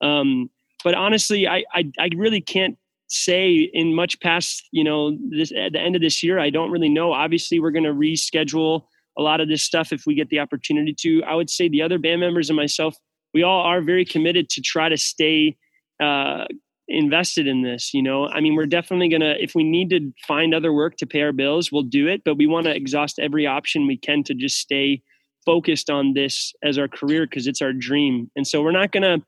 Um, 0.00 0.50
but 0.84 0.94
honestly 0.94 1.48
I, 1.48 1.64
I 1.72 1.90
i 1.98 2.08
really 2.16 2.40
can't 2.40 2.76
say 3.08 3.70
in 3.72 3.94
much 3.94 4.20
past 4.20 4.68
you 4.72 4.84
know 4.84 5.16
this 5.30 5.52
at 5.52 5.72
the 5.72 5.80
end 5.80 5.96
of 5.96 6.02
this 6.02 6.22
year 6.22 6.38
i 6.38 6.50
don't 6.50 6.70
really 6.70 6.88
know. 6.88 7.12
Obviously 7.12 7.60
we're 7.60 7.70
going 7.70 7.84
to 7.84 7.94
reschedule 7.94 8.82
a 9.18 9.22
lot 9.22 9.40
of 9.40 9.48
this 9.48 9.62
stuff 9.62 9.92
if 9.92 10.04
we 10.06 10.14
get 10.14 10.28
the 10.28 10.40
opportunity 10.40 10.94
to. 11.00 11.22
I 11.24 11.34
would 11.34 11.50
say 11.50 11.68
the 11.68 11.82
other 11.82 11.98
band 11.98 12.20
members 12.20 12.50
and 12.50 12.56
myself, 12.56 12.96
we 13.32 13.42
all 13.42 13.62
are 13.62 13.80
very 13.80 14.04
committed 14.04 14.50
to 14.50 14.60
try 14.60 14.88
to 14.88 14.96
stay 14.96 15.56
uh, 16.00 16.44
invested 16.88 17.46
in 17.46 17.62
this. 17.62 17.92
You 17.92 18.02
know, 18.02 18.28
I 18.28 18.40
mean, 18.40 18.54
we're 18.54 18.66
definitely 18.66 19.08
gonna 19.08 19.34
if 19.38 19.54
we 19.54 19.64
need 19.64 19.90
to 19.90 20.12
find 20.26 20.54
other 20.54 20.72
work 20.72 20.96
to 20.98 21.06
pay 21.06 21.22
our 21.22 21.32
bills, 21.32 21.70
we'll 21.72 21.82
do 21.82 22.06
it. 22.08 22.22
But 22.24 22.36
we 22.36 22.46
want 22.46 22.66
to 22.66 22.74
exhaust 22.74 23.18
every 23.18 23.46
option 23.46 23.86
we 23.86 23.96
can 23.96 24.22
to 24.24 24.34
just 24.34 24.58
stay 24.58 25.02
focused 25.44 25.88
on 25.88 26.14
this 26.14 26.52
as 26.62 26.76
our 26.76 26.88
career 26.88 27.26
because 27.26 27.46
it's 27.46 27.62
our 27.62 27.72
dream. 27.72 28.30
And 28.36 28.46
so 28.46 28.62
we're 28.62 28.72
not 28.72 28.92
gonna 28.92 29.18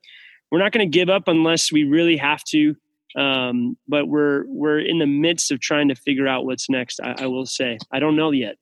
we're 0.51 0.59
not 0.59 0.73
gonna 0.73 0.87
give 0.87 1.09
up 1.09 1.29
unless 1.29 1.73
we 1.73 1.85
really 1.85 2.17
have 2.17 2.43
to. 2.45 2.75
Um, 3.17 3.79
but 3.89 4.07
we're 4.07 4.45
we're 4.49 4.81
in 4.81 4.99
the 4.99 5.07
midst 5.07 5.51
of 5.51 5.61
trying 5.61 5.89
to 5.89 5.95
figure 5.95 6.29
out 6.29 6.45
what's 6.45 6.69
next. 6.69 7.01
I, 7.01 7.15
I 7.21 7.27
will 7.27 7.47
say 7.47 7.79
I 7.91 8.01
don't 8.01 8.17
know 8.17 8.33
yet. 8.33 8.57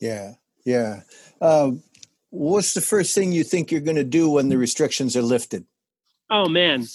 Yeah, 0.00 0.32
yeah. 0.64 1.02
Um, 1.40 1.82
what's 2.30 2.74
the 2.74 2.80
first 2.80 3.14
thing 3.14 3.32
you 3.32 3.44
think 3.44 3.70
you're 3.70 3.80
to 3.80 4.04
do 4.04 4.28
when 4.28 4.48
the 4.48 4.58
restrictions 4.58 5.16
are 5.16 5.22
lifted? 5.22 5.64
Oh 6.28 6.48
man, 6.48 6.86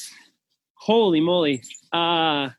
holy 0.82 1.22
moly! 1.22 1.62
Uh, 1.94 2.50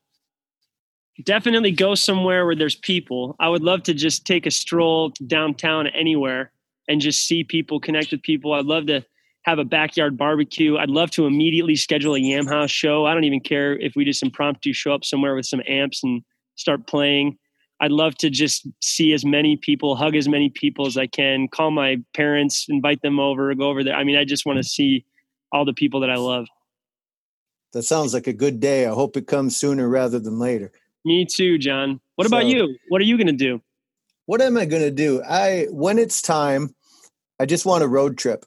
definitely 1.25 1.73
go 1.73 1.95
somewhere 1.95 2.47
where 2.47 2.55
there's 2.55 2.77
people. 2.77 3.35
I 3.41 3.49
would 3.49 3.63
love 3.63 3.83
to 3.85 3.95
just 3.95 4.25
take 4.25 4.47
a 4.47 4.51
stroll 4.51 5.13
downtown 5.27 5.89
anywhere 5.89 6.53
and 6.89 7.01
just 7.01 7.27
see 7.27 7.43
people, 7.43 7.81
connect 7.81 8.13
with 8.13 8.23
people. 8.23 8.53
I'd 8.53 8.65
love 8.65 8.87
to 8.87 9.05
have 9.45 9.59
a 9.59 9.65
backyard 9.65 10.17
barbecue. 10.17 10.77
I'd 10.77 10.89
love 10.89 11.11
to 11.13 11.27
immediately 11.27 11.75
schedule 11.75 12.15
a 12.15 12.21
Yam 12.21 12.47
Haus 12.47 12.71
show. 12.71 13.07
I 13.07 13.15
don't 13.15 13.25
even 13.25 13.41
care 13.41 13.77
if 13.79 13.95
we 13.97 14.05
just 14.05 14.23
impromptu 14.23 14.73
show 14.73 14.93
up 14.93 15.05
somewhere 15.05 15.35
with 15.35 15.47
some 15.47 15.63
amps 15.67 16.05
and 16.05 16.23
start 16.55 16.87
playing. 16.87 17.39
I'd 17.81 17.91
love 17.91 18.15
to 18.19 18.31
just 18.31 18.69
see 18.81 19.13
as 19.13 19.25
many 19.25 19.57
people, 19.57 19.97
hug 19.97 20.15
as 20.15 20.29
many 20.29 20.49
people 20.49 20.87
as 20.87 20.97
I 20.97 21.09
can, 21.09 21.49
call 21.49 21.73
my 21.73 21.97
parents, 22.15 22.67
invite 22.69 23.03
them 23.03 23.19
over, 23.19 23.53
go 23.57 23.69
over 23.69 23.83
there. 23.83 23.97
I 23.97 24.05
mean, 24.05 24.17
I 24.17 24.25
just 24.25 24.47
want 24.47 24.59
to 24.59 24.63
see 24.63 25.05
all 25.51 25.65
the 25.65 25.73
people 25.73 25.99
that 26.01 26.11
I 26.11 26.17
love. 26.17 26.47
That 27.73 27.83
sounds 27.83 28.15
like 28.15 28.27
a 28.27 28.33
good 28.33 28.61
day. 28.61 28.87
I 28.87 28.91
hope 28.91 29.17
it 29.17 29.27
comes 29.27 29.57
sooner 29.57 29.89
rather 29.89 30.19
than 30.19 30.39
later. 30.39 30.73
Me 31.05 31.25
too, 31.25 31.59
John. 31.59 32.01
What 32.17 32.29
so, 32.29 32.37
about 32.37 32.47
you? 32.47 32.77
What 32.89 33.01
are 33.01 33.05
you 33.05 33.17
going 33.17 33.27
to 33.27 33.33
do? 33.33 33.61
What 34.27 34.41
am 34.41 34.57
I 34.57 34.67
going 34.67 34.83
to 34.83 34.91
do? 34.91 35.23
I 35.23 35.67
when 35.71 35.99
it's 35.99 36.23
time, 36.23 36.75
I 37.41 37.47
just 37.47 37.67
want 37.67 37.83
a 37.83 37.89
road 37.89 38.19
trip. 38.19 38.45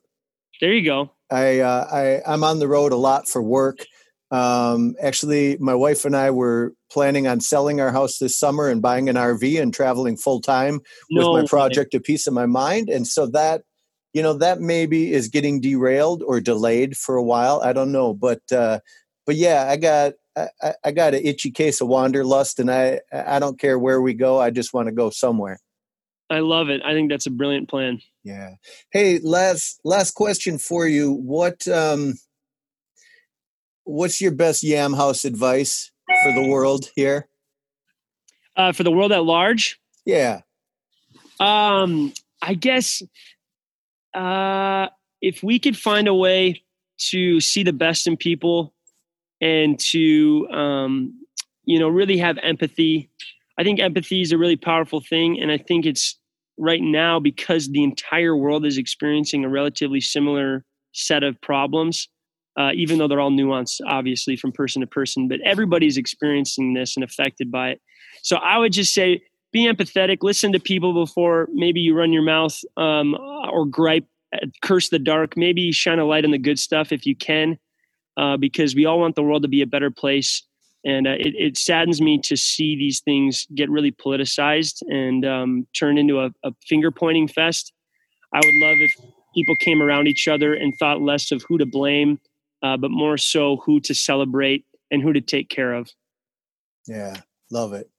There 0.62 0.72
you 0.72 0.86
go. 0.86 1.12
I 1.30 1.60
uh, 1.60 1.88
I 1.92 2.22
I'm 2.32 2.44
on 2.44 2.60
the 2.60 2.68
road 2.68 2.92
a 2.92 2.98
lot 2.98 3.28
for 3.28 3.42
work. 3.42 3.80
Um, 4.32 4.96
actually, 5.02 5.58
my 5.60 5.76
wife 5.76 6.06
and 6.06 6.16
I 6.16 6.32
were 6.32 6.74
planning 6.92 7.28
on 7.28 7.40
selling 7.42 7.80
our 7.80 7.92
house 7.92 8.18
this 8.18 8.38
summer 8.38 8.68
and 8.68 8.82
buying 8.82 9.08
an 9.08 9.16
RV 9.16 9.62
and 9.62 9.74
traveling 9.74 10.18
full 10.18 10.42
time 10.42 10.82
no 11.12 11.34
with 11.34 11.44
my 11.44 11.48
project 11.48 11.94
way. 11.94 11.98
A 11.98 12.02
Piece 12.02 12.28
of 12.28 12.34
My 12.34 12.46
Mind. 12.46 12.90
And 12.90 13.08
so 13.08 13.28
that, 13.28 13.62
you 14.14 14.24
know, 14.24 14.34
that 14.34 14.60
maybe 14.60 15.14
is 15.14 15.28
getting 15.28 15.62
derailed 15.62 16.24
or 16.24 16.40
delayed 16.40 16.98
for 16.98 17.16
a 17.16 17.24
while. 17.24 17.62
I 17.64 17.74
don't 17.74 17.92
know. 17.92 18.14
But, 18.14 18.42
uh, 18.52 18.80
but 19.26 19.36
yeah, 19.36 19.66
I 19.70 19.78
got, 19.78 20.14
I, 20.38 20.74
I 20.84 20.92
got 20.92 21.14
an 21.14 21.22
itchy 21.24 21.52
case 21.52 21.82
of 21.82 21.88
wanderlust 21.88 22.60
and 22.60 22.70
I, 22.70 23.00
I 23.12 23.40
don't 23.40 23.60
care 23.60 23.80
where 23.80 24.02
we 24.02 24.14
go. 24.14 24.40
I 24.40 24.50
just 24.50 24.74
want 24.74 24.88
to 24.88 24.92
go 24.92 25.10
somewhere. 25.10 25.60
I 26.30 26.40
love 26.40 26.70
it. 26.70 26.82
I 26.84 26.94
think 26.94 27.10
that's 27.10 27.28
a 27.28 27.32
brilliant 27.32 27.70
plan. 27.70 28.02
Yeah. 28.24 28.56
Hey, 28.92 29.20
last, 29.20 29.80
last 29.84 30.12
question 30.12 30.58
for 30.58 30.88
you. 30.88 31.12
What, 31.12 31.68
um, 31.68 32.16
what's 33.84 34.20
your 34.20 34.32
best 34.32 34.64
Yam 34.64 34.94
Haus 34.94 35.26
advice 35.26 35.92
for 36.24 36.34
the 36.34 36.48
world 36.48 36.90
here? 36.96 37.28
Uh, 38.56 38.72
for 38.72 38.84
the 38.84 38.92
world 38.92 39.12
at 39.12 39.24
large? 39.24 39.80
Yeah. 40.06 40.42
Um, 41.40 42.14
I 42.42 42.54
guess 42.54 43.02
uh, 44.14 44.88
if 45.22 45.44
we 45.44 45.60
could 45.60 45.78
find 45.78 46.08
a 46.08 46.14
way 46.14 46.64
to 47.10 47.42
see 47.42 47.64
the 47.64 47.74
best 47.74 48.08
in 48.08 48.16
people 48.18 48.74
and 49.42 49.80
to 49.80 50.48
um, 50.50 51.14
you 51.64 51.80
know 51.80 51.90
really 51.90 52.18
have 52.18 52.38
empathy. 52.42 53.10
I 53.58 53.64
think 53.64 53.80
empathy 53.80 54.22
is 54.22 54.32
a 54.32 54.38
really 54.38 54.58
powerful 54.58 55.02
thing, 55.02 55.40
and 55.42 55.52
I 55.52 55.58
think 55.58 55.86
it's 55.86 56.18
right 56.58 56.82
now 56.82 57.20
because 57.20 57.70
the 57.70 57.84
entire 57.84 58.36
world 58.36 58.66
is 58.66 58.78
experiencing 58.78 59.44
a 59.44 59.50
relatively 59.50 60.02
similar 60.02 60.64
set 60.94 61.24
of 61.24 61.40
problems. 61.42 62.08
Uh, 62.58 62.72
even 62.74 62.98
though 62.98 63.08
they're 63.08 63.20
all 63.20 63.32
nuanced, 63.32 63.82
obviously, 63.86 64.38
from 64.38 64.50
person 64.50 64.80
to 64.80 64.88
person, 64.88 65.28
but 65.28 65.42
everybody's 65.44 65.98
experiencing 65.98 66.74
this 66.74 66.96
and 66.96 67.04
affected 67.04 67.52
by 67.52 67.72
it. 67.72 67.82
So 68.22 68.38
I 68.38 68.58
would 68.58 68.72
just 68.72 68.94
say 68.94 69.22
be 69.56 69.72
empathetic, 69.72 70.18
listen 70.22 70.52
to 70.52 70.60
people 70.60 70.94
before 70.94 71.48
maybe 71.54 71.80
you 71.80 71.96
run 71.96 72.12
your 72.12 72.24
mouth 72.24 72.60
um, 72.76 73.16
or 73.50 73.66
gripe, 73.66 74.06
uh, 74.34 74.48
curse 74.62 74.90
the 74.90 75.00
dark. 75.00 75.38
Maybe 75.38 75.72
shine 75.72 75.98
a 75.98 76.06
light 76.06 76.26
on 76.26 76.32
the 76.32 76.38
good 76.38 76.60
stuff 76.60 76.92
if 76.92 77.06
you 77.06 77.16
can, 77.16 77.58
uh, 78.18 78.38
because 78.38 78.76
we 78.76 78.86
all 78.86 79.00
want 79.00 79.16
the 79.16 79.24
world 79.24 79.44
to 79.44 79.48
be 79.48 79.62
a 79.62 79.68
better 79.68 79.92
place. 79.92 80.44
And 80.84 81.08
uh, 81.08 81.12
it, 81.12 81.34
it, 81.36 81.58
saddens 81.58 82.00
me 82.00 82.20
to 82.26 82.38
see 82.38 82.76
these 82.76 83.02
things 83.02 83.48
get 83.56 83.72
really 83.72 83.92
politicized 83.92 84.84
and 84.88 85.26
um, 85.26 85.68
turn 85.74 85.98
into 85.98 86.20
a, 86.20 86.30
a 86.44 86.52
finger 86.68 86.92
pointing 86.92 87.28
fest. 87.28 87.74
I 88.34 88.38
would 88.38 88.54
love 88.56 88.78
if 88.80 88.92
people 89.34 89.56
came 89.56 89.82
around 89.82 90.08
each 90.08 90.28
other 90.28 90.54
and 90.54 90.74
thought 90.78 91.02
less 91.02 91.32
of 91.32 91.44
who 91.48 91.58
to 91.58 91.66
blame, 91.66 92.20
uh, 92.62 92.78
but 92.78 92.92
more 92.92 93.18
so 93.18 93.58
who 93.66 93.80
to 93.82 93.96
celebrate 93.96 94.66
and 94.92 95.02
who 95.02 95.12
to 95.12 95.22
take 95.22 95.50
care 95.50 95.74
of. 95.74 95.90
Yeah, 96.88 97.22
love 97.52 97.74
it. 97.74 97.90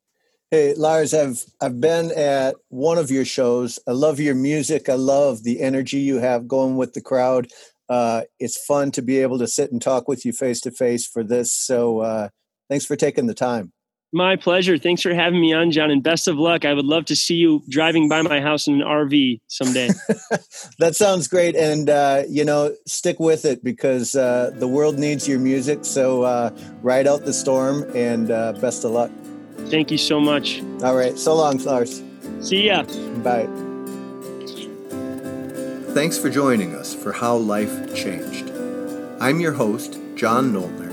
Hey 0.53 0.75
Lars, 0.75 1.13
I've 1.13 1.45
I've 1.61 1.81
been 1.81 2.13
at 2.13 2.55
one 2.69 2.99
of 2.99 3.11
your 3.11 3.25
shows. 3.25 3.81
I 3.89 3.91
love 3.91 4.21
your 4.21 4.37
music. 4.37 4.89
I 4.89 4.95
love 4.95 5.43
the 5.43 5.61
energy 5.61 5.99
you 5.99 6.19
have 6.19 6.47
going 6.47 6.77
with 6.77 6.95
the 6.95 7.01
crowd. 7.01 7.49
Uh, 7.89 8.23
it's 8.39 8.63
fun 8.65 8.91
to 8.93 9.03
be 9.03 9.19
able 9.19 9.39
to 9.39 9.47
sit 9.47 9.73
and 9.73 9.81
talk 9.81 10.09
with 10.09 10.25
you 10.25 10.33
face 10.33 10.61
to 10.63 10.71
face 10.71 11.07
for 11.07 11.23
this. 11.23 11.53
So 11.53 12.01
uh, 12.01 12.29
thanks 12.69 12.85
for 12.85 12.97
taking 12.97 13.27
the 13.27 13.35
time. 13.35 13.73
My 14.13 14.37
pleasure. 14.37 14.79
Thanks 14.79 15.03
for 15.03 15.13
having 15.13 15.41
me 15.41 15.53
on, 15.53 15.73
John, 15.73 15.91
and 15.91 16.03
best 16.03 16.29
of 16.29 16.39
luck. 16.39 16.65
I 16.65 16.73
would 16.73 16.85
love 16.85 17.05
to 17.07 17.17
see 17.17 17.35
you 17.35 17.63
driving 17.69 18.09
by 18.09 18.23
my 18.23 18.41
house 18.41 18.67
in 18.67 18.81
an 18.81 18.87
RV 18.87 19.41
someday. 19.49 19.89
that 20.79 20.95
sounds 20.95 21.29
great. 21.29 21.57
And, 21.57 21.91
uh, 21.91 22.23
you 22.29 22.45
know, 22.45 22.75
stick 22.87 23.19
with 23.19 23.45
it 23.45 23.65
because 23.65 24.15
uh, 24.15 24.53
the 24.55 24.69
world 24.69 24.99
needs 24.99 25.29
your 25.29 25.41
music. 25.41 25.85
So 25.85 26.23
uh, 26.23 26.57
ride 26.83 27.07
out 27.07 27.25
the 27.25 27.33
storm 27.33 27.83
and 27.95 28.31
uh, 28.31 28.53
best 28.55 28.85
of 28.85 28.93
luck. 28.93 29.11
Thank 29.67 29.91
you 29.91 29.99
so 29.99 30.21
much. 30.21 30.63
All 30.83 30.95
right. 30.95 31.19
So 31.19 31.35
long, 31.35 31.59
Lars. 31.59 32.03
See 32.41 32.69
ya. 32.69 32.85
Bye. 33.23 33.66
Thanks 35.97 36.19
for 36.19 36.29
joining 36.29 36.75
us 36.75 36.95
for 36.95 37.11
How 37.11 37.37
Life 37.37 37.95
Changed. 37.95 38.51
I'm 39.19 39.41
your 39.41 39.55
host, 39.55 39.99
John 40.15 40.53
Noltner, 40.53 40.91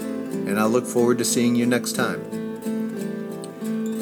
and 0.47 0.57
I 0.57 0.63
look 0.63 0.85
forward 0.85 1.17
to 1.17 1.25
seeing 1.25 1.55
you 1.55 1.65
next 1.65 1.97
time. 1.97 2.23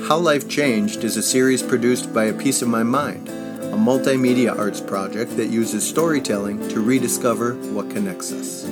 How 0.08 0.20
Life 0.20 0.48
Changed 0.48 1.04
is 1.04 1.18
a 1.18 1.24
series 1.24 1.64
produced 1.64 2.14
by 2.14 2.26
A 2.26 2.34
Piece 2.34 2.62
of 2.62 2.68
My 2.68 2.84
Mind, 2.84 3.30
a 3.30 3.78
multimedia 3.78 4.56
arts 4.56 4.80
project 4.80 5.38
that 5.38 5.50
uses 5.50 5.90
storytelling 5.90 6.70
to 6.70 6.82
rediscover 6.82 7.56
what 7.56 7.90
connects 7.90 8.32
us. 8.32 8.68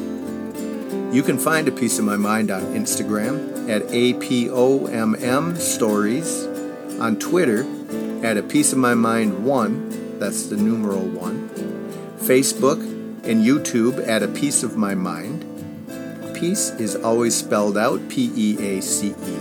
You 1.12 1.24
can 1.24 1.40
find 1.40 1.68
A 1.68 1.72
Piece 1.72 1.98
of 1.98 2.06
My 2.06 2.16
Mind 2.16 2.52
on 2.52 2.62
Instagram 2.76 3.68
at 3.68 3.82
APOMM 3.88 5.58
Stories, 5.58 6.46
on 7.02 7.18
Twitter 7.18 7.66
at 8.24 8.38
A 8.38 8.44
Piece 8.44 8.72
of 8.72 8.78
My 8.78 8.94
Mind 8.94 9.44
1, 9.44 10.20
that's 10.20 10.46
the 10.46 10.58
numeral 10.58 11.08
1, 11.08 11.59
Facebook 12.30 12.80
and 13.24 13.44
YouTube 13.44 14.08
at 14.08 14.22
A 14.22 14.28
Piece 14.28 14.62
of 14.62 14.78
My 14.78 14.94
Mind. 14.94 15.44
Peace 16.36 16.70
is 16.74 16.96
always 16.96 17.34
spelled 17.34 17.76
out 17.76 18.08
P 18.08 18.32
E 18.36 18.78
A 18.78 18.82
C 18.84 19.08
E. 19.08 19.34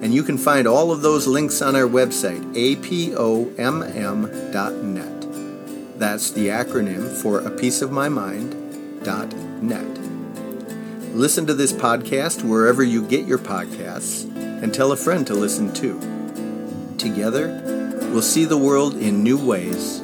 And 0.00 0.14
you 0.14 0.22
can 0.22 0.38
find 0.38 0.66
all 0.66 0.90
of 0.90 1.02
those 1.02 1.26
links 1.26 1.60
on 1.60 1.76
our 1.76 1.82
website, 1.82 2.40
apomm.net. 2.54 3.58
That's 5.98 6.30
the 6.30 6.48
acronym 6.48 7.12
for 7.20 7.40
a 7.40 7.50
piece 7.50 7.82
of 7.82 7.92
my 7.92 8.08
mind.net. 8.08 9.98
Listen 11.14 11.46
to 11.46 11.52
this 11.52 11.74
podcast 11.74 12.42
wherever 12.42 12.82
you 12.82 13.06
get 13.06 13.26
your 13.26 13.36
podcasts 13.36 14.34
and 14.62 14.72
tell 14.72 14.92
a 14.92 14.96
friend 14.96 15.26
to 15.26 15.34
listen 15.34 15.74
too. 15.74 16.00
Together, 16.96 17.60
we'll 18.14 18.22
see 18.22 18.46
the 18.46 18.56
world 18.56 18.94
in 18.94 19.22
new 19.22 19.36
ways, 19.36 20.00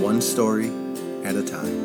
one 0.00 0.20
story 0.20 0.70
at 1.24 1.36
a 1.36 1.42
time. 1.42 1.83